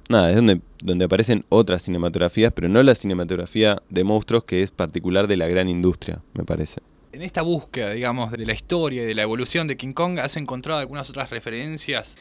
Nada, 0.09 0.29
es 0.29 0.35
donde, 0.35 0.61
donde 0.81 1.05
aparecen 1.05 1.43
otras 1.49 1.81
cinematografías, 1.81 2.51
pero 2.53 2.69
no 2.69 2.81
la 2.81 2.95
cinematografía 2.95 3.81
de 3.89 4.03
monstruos 4.03 4.43
que 4.45 4.61
es 4.61 4.71
particular 4.71 5.27
de 5.27 5.37
la 5.37 5.47
gran 5.47 5.67
industria, 5.69 6.21
me 6.33 6.43
parece. 6.43 6.81
En 7.11 7.21
esta 7.21 7.41
búsqueda, 7.41 7.91
digamos, 7.91 8.31
de 8.31 8.45
la 8.45 8.53
historia 8.53 9.03
y 9.03 9.05
de 9.05 9.15
la 9.15 9.23
evolución 9.23 9.67
de 9.67 9.75
King 9.75 9.93
Kong, 9.93 10.19
¿has 10.19 10.37
encontrado 10.37 10.79
algunas 10.79 11.09
otras 11.09 11.29
referencias 11.29 12.15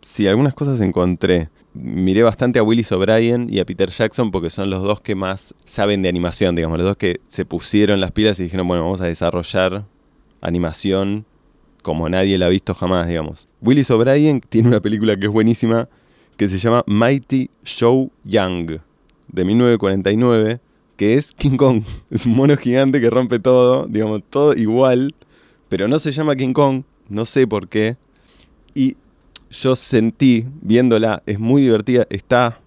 Sí, 0.00 0.26
algunas 0.26 0.54
cosas 0.54 0.80
encontré. 0.80 1.48
Miré 1.74 2.22
bastante 2.22 2.58
a 2.58 2.62
Willis 2.62 2.92
O'Brien 2.92 3.48
y 3.50 3.58
a 3.60 3.64
Peter 3.64 3.90
Jackson 3.90 4.30
porque 4.30 4.50
son 4.50 4.70
los 4.70 4.82
dos 4.82 5.00
que 5.00 5.14
más 5.14 5.54
saben 5.64 6.02
de 6.02 6.08
animación, 6.08 6.54
digamos, 6.54 6.78
los 6.78 6.86
dos 6.86 6.96
que 6.96 7.20
se 7.26 7.44
pusieron 7.44 8.00
las 8.00 8.12
pilas 8.12 8.38
y 8.40 8.44
dijeron, 8.44 8.66
bueno, 8.66 8.84
vamos 8.84 9.00
a 9.00 9.06
desarrollar 9.06 9.84
animación 10.40 11.24
como 11.82 12.08
nadie 12.08 12.38
la 12.38 12.46
ha 12.46 12.48
visto 12.48 12.74
jamás, 12.74 13.08
digamos. 13.08 13.48
Willis 13.60 13.90
O'Brien 13.90 14.40
tiene 14.40 14.68
una 14.68 14.80
película 14.80 15.16
que 15.16 15.26
es 15.26 15.32
buenísima 15.32 15.88
que 16.38 16.48
se 16.48 16.58
llama 16.58 16.84
Mighty 16.86 17.50
Show 17.64 18.12
Young 18.24 18.78
de 19.26 19.44
1949, 19.44 20.60
que 20.96 21.14
es 21.14 21.32
King 21.32 21.56
Kong. 21.56 21.82
Es 22.10 22.26
un 22.26 22.36
mono 22.36 22.56
gigante 22.56 23.00
que 23.00 23.10
rompe 23.10 23.40
todo, 23.40 23.86
digamos, 23.88 24.22
todo 24.30 24.54
igual, 24.54 25.14
pero 25.68 25.88
no 25.88 25.98
se 25.98 26.12
llama 26.12 26.36
King 26.36 26.52
Kong, 26.52 26.84
no 27.08 27.24
sé 27.24 27.48
por 27.48 27.68
qué. 27.68 27.96
Y 28.72 28.96
yo 29.50 29.74
sentí 29.74 30.46
viéndola, 30.62 31.24
es 31.26 31.40
muy 31.40 31.62
divertida, 31.62 32.06
está, 32.08 32.60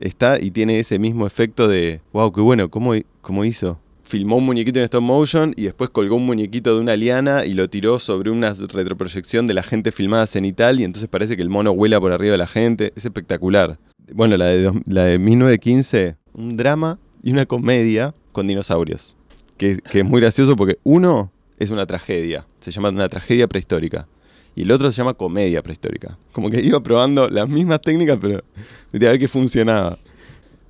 está 0.00 0.40
y 0.40 0.50
tiene 0.50 0.80
ese 0.80 0.98
mismo 0.98 1.26
efecto 1.26 1.68
de, 1.68 2.00
wow, 2.14 2.32
qué 2.32 2.40
bueno, 2.40 2.70
¿cómo, 2.70 2.94
cómo 3.20 3.44
hizo? 3.44 3.78
Filmó 4.08 4.36
un 4.36 4.46
muñequito 4.46 4.78
en 4.78 4.86
stop 4.86 5.02
motion 5.02 5.52
y 5.54 5.64
después 5.64 5.90
colgó 5.90 6.16
un 6.16 6.24
muñequito 6.24 6.74
de 6.74 6.80
una 6.80 6.96
liana 6.96 7.44
y 7.44 7.52
lo 7.52 7.68
tiró 7.68 7.98
sobre 7.98 8.30
una 8.30 8.54
retroproyección 8.54 9.46
de 9.46 9.52
la 9.52 9.62
gente 9.62 9.92
filmada 9.92 10.26
cenital 10.26 10.80
y 10.80 10.84
entonces 10.84 11.10
parece 11.10 11.36
que 11.36 11.42
el 11.42 11.50
mono 11.50 11.74
vuela 11.74 12.00
por 12.00 12.12
arriba 12.12 12.32
de 12.32 12.38
la 12.38 12.46
gente. 12.46 12.94
Es 12.96 13.04
espectacular. 13.04 13.78
Bueno, 14.14 14.38
la 14.38 14.46
de, 14.46 14.72
la 14.86 15.04
de 15.04 15.18
1915, 15.18 16.16
un 16.32 16.56
drama 16.56 16.98
y 17.22 17.32
una 17.32 17.44
comedia 17.44 18.14
con 18.32 18.48
dinosaurios. 18.48 19.14
Que, 19.58 19.76
que 19.76 19.98
es 19.98 20.04
muy 20.06 20.22
gracioso 20.22 20.56
porque 20.56 20.78
uno 20.84 21.30
es 21.58 21.68
una 21.68 21.84
tragedia, 21.84 22.46
se 22.60 22.70
llama 22.70 22.88
una 22.88 23.10
tragedia 23.10 23.46
prehistórica 23.46 24.08
y 24.56 24.62
el 24.62 24.70
otro 24.72 24.90
se 24.90 24.96
llama 24.96 25.12
comedia 25.12 25.62
prehistórica. 25.62 26.16
Como 26.32 26.48
que 26.48 26.62
iba 26.62 26.82
probando 26.82 27.28
las 27.28 27.46
mismas 27.46 27.82
técnicas, 27.82 28.16
pero 28.18 28.38
a 28.38 28.98
ver 28.98 29.18
qué 29.18 29.28
funcionaba. 29.28 29.98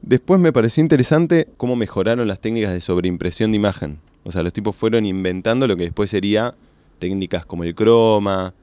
Después 0.03 0.41
me 0.41 0.53
pareció 0.53 0.83
interesante 0.83 1.49
cómo 1.57 1.77
mejoraron 1.77 2.29
las 2.29 2.41
técnicas 2.41 2.73
de 2.73 2.81
sobreimpresión 2.81 3.53
de 3.53 3.57
imagen. 3.57 3.99
O 4.25 4.33
sea, 4.33 4.43
los 4.43 4.53
tipos 4.53 4.77
fueron 4.77 5.07
inventando 5.07 5.67
lo 5.67 5.77
que 5.77 5.85
después 5.85 6.11
sería 6.11 6.55
técnicas 6.99 7.47
como 7.47 7.65
el 7.65 7.75
croma. 7.75 8.55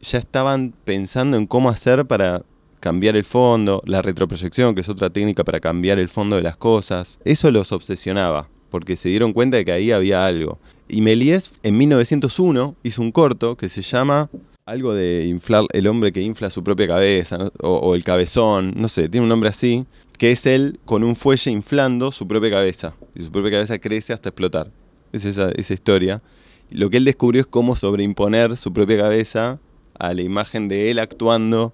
Ya 0.00 0.18
estaban 0.18 0.74
pensando 0.84 1.36
en 1.36 1.46
cómo 1.46 1.70
hacer 1.70 2.06
para 2.06 2.42
cambiar 2.80 3.16
el 3.16 3.24
fondo, 3.24 3.82
la 3.84 4.02
retroproyección, 4.02 4.74
que 4.74 4.80
es 4.80 4.88
otra 4.88 5.10
técnica 5.10 5.44
para 5.44 5.60
cambiar 5.60 5.98
el 5.98 6.08
fondo 6.08 6.36
de 6.36 6.42
las 6.42 6.56
cosas. 6.56 7.18
Eso 7.24 7.50
los 7.50 7.72
obsesionaba, 7.72 8.48
porque 8.70 8.96
se 8.96 9.08
dieron 9.08 9.32
cuenta 9.32 9.56
de 9.56 9.64
que 9.64 9.72
ahí 9.72 9.90
había 9.90 10.24
algo. 10.24 10.58
Y 10.88 11.00
Méliès 11.00 11.52
en 11.62 11.76
1901 11.76 12.76
hizo 12.82 13.02
un 13.02 13.12
corto 13.12 13.56
que 13.56 13.68
se 13.68 13.82
llama 13.82 14.30
algo 14.68 14.94
de 14.94 15.24
inflar 15.26 15.64
el 15.72 15.86
hombre 15.86 16.12
que 16.12 16.20
infla 16.20 16.50
su 16.50 16.62
propia 16.62 16.86
cabeza, 16.86 17.50
o, 17.60 17.94
el 17.94 18.04
cabezón, 18.04 18.74
no 18.76 18.88
sé, 18.88 19.08
tiene 19.08 19.24
un 19.24 19.28
nombre 19.28 19.48
así, 19.48 19.86
que 20.18 20.30
es 20.30 20.44
él 20.44 20.78
con 20.84 21.02
un 21.04 21.16
fuelle 21.16 21.50
inflando 21.50 22.12
su 22.12 22.28
propia 22.28 22.50
cabeza, 22.50 22.94
y 23.14 23.24
su 23.24 23.32
propia 23.32 23.52
cabeza 23.52 23.78
crece 23.78 24.12
hasta 24.12 24.28
explotar. 24.28 24.70
Es 25.12 25.24
esa, 25.24 25.50
esa 25.52 25.72
historia. 25.72 26.22
lo 26.70 26.90
que 26.90 26.98
él 26.98 27.06
descubrió 27.06 27.40
es 27.40 27.46
cómo 27.46 27.76
sobreimponer 27.76 28.58
su 28.58 28.70
propia 28.72 28.98
cabeza 28.98 29.58
a 29.98 30.12
la 30.12 30.20
imagen 30.20 30.68
de 30.68 30.90
él 30.90 30.98
actuando, 30.98 31.72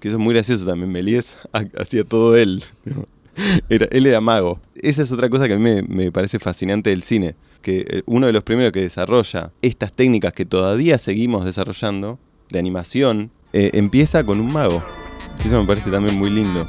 que 0.00 0.08
eso 0.08 0.16
es 0.16 0.22
muy 0.22 0.34
gracioso 0.34 0.66
también, 0.66 0.90
Melies 0.90 1.38
hacía 1.78 2.02
todo 2.02 2.36
él. 2.36 2.64
él 3.68 4.06
era 4.06 4.20
mago. 4.20 4.60
Esa 4.74 5.02
es 5.02 5.12
otra 5.12 5.28
cosa 5.28 5.46
que 5.46 5.54
a 5.54 5.58
mí 5.58 5.82
me 5.86 6.12
parece 6.12 6.38
fascinante 6.38 6.90
del 6.90 7.02
cine 7.02 7.34
que 7.64 7.84
eh, 7.88 8.02
uno 8.06 8.26
de 8.28 8.32
los 8.32 8.44
primeros 8.44 8.72
que 8.72 8.82
desarrolla 8.82 9.50
estas 9.62 9.92
técnicas 9.92 10.32
que 10.34 10.44
todavía 10.44 10.98
seguimos 10.98 11.44
desarrollando, 11.44 12.20
de 12.50 12.58
animación, 12.60 13.32
eh, 13.52 13.70
empieza 13.72 14.22
con 14.24 14.38
un 14.38 14.52
mago. 14.52 14.84
Eso 15.44 15.60
me 15.60 15.66
parece 15.66 15.90
también 15.90 16.16
muy 16.16 16.30
lindo. 16.30 16.68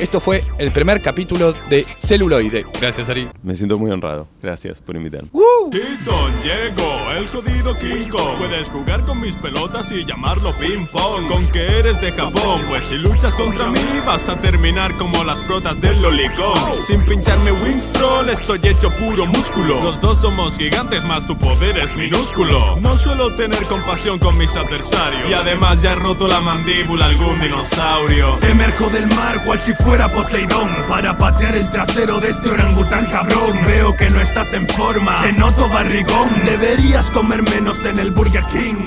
Esto 0.00 0.18
fue 0.18 0.42
el 0.56 0.70
primer 0.70 1.02
capítulo 1.02 1.52
de 1.68 1.86
Celuloide. 1.98 2.64
Gracias, 2.80 3.10
Ari. 3.10 3.28
Me 3.42 3.54
siento 3.54 3.76
muy 3.76 3.90
honrado. 3.90 4.26
Gracias 4.42 4.80
por 4.80 4.96
invitarme. 4.96 5.28
Tito, 5.70 6.28
llegó 6.42 7.12
el 7.12 7.28
jodido 7.28 7.78
King 7.78 8.08
Kong. 8.08 8.38
Puedes 8.38 8.70
jugar 8.70 9.02
con 9.02 9.20
mis 9.20 9.36
pelotas 9.36 9.92
y 9.92 10.06
llamarlo 10.06 10.54
ping 10.54 10.86
pong. 10.86 11.28
Con 11.28 11.46
que 11.48 11.66
eres 11.66 12.00
de 12.00 12.12
Japón, 12.12 12.62
pues 12.66 12.84
si 12.84 12.96
luchas 12.96 13.36
contra 13.36 13.66
mí 13.66 13.78
vas 14.06 14.30
a 14.30 14.40
terminar 14.40 14.96
como 14.96 15.22
las 15.22 15.42
protas 15.42 15.78
del 15.82 16.00
Lolicón. 16.00 16.80
Sin 16.80 17.04
pincharme 17.04 17.52
Winstroll, 17.52 18.30
estoy 18.30 18.58
hecho 18.64 18.90
puro 18.92 19.26
músculo. 19.26 19.84
Los 19.84 20.00
dos 20.00 20.22
somos 20.22 20.56
gigantes, 20.56 21.04
más 21.04 21.26
tu 21.26 21.36
poder 21.36 21.76
es 21.76 21.94
minúsculo. 21.94 22.76
No 22.80 22.96
suelo 22.96 23.36
tener 23.36 23.66
compasión 23.66 24.18
con 24.18 24.38
mis 24.38 24.56
adversarios. 24.56 25.28
Y 25.28 25.34
además 25.34 25.82
ya 25.82 25.92
he 25.92 25.96
roto 25.96 26.26
la 26.26 26.40
mandíbula 26.40 27.04
algún 27.04 27.38
dinosaurio. 27.38 28.38
Emerjo 28.50 28.88
del 28.88 29.06
mar 29.08 29.44
cual 29.44 29.60
si 29.60 29.74
fuera 29.74 29.89
fuera 29.90 30.08
Poseidón 30.08 30.70
Para 30.88 31.18
patear 31.18 31.56
el 31.56 31.68
trasero 31.68 32.20
de 32.20 32.30
este 32.30 32.48
orangután 32.48 33.06
cabrón. 33.06 33.58
Veo 33.66 33.96
que 33.96 34.08
no 34.08 34.20
estás 34.20 34.52
en 34.54 34.68
forma 34.68 35.22
Que 35.24 35.32
no 35.32 35.50
roto 35.50 35.68
barrigón. 35.68 36.30
Deberías 36.44 37.10
comer 37.10 37.42
menos 37.42 37.84
en 37.84 37.98
el 37.98 38.12
Burger 38.12 38.44
King 38.52 38.86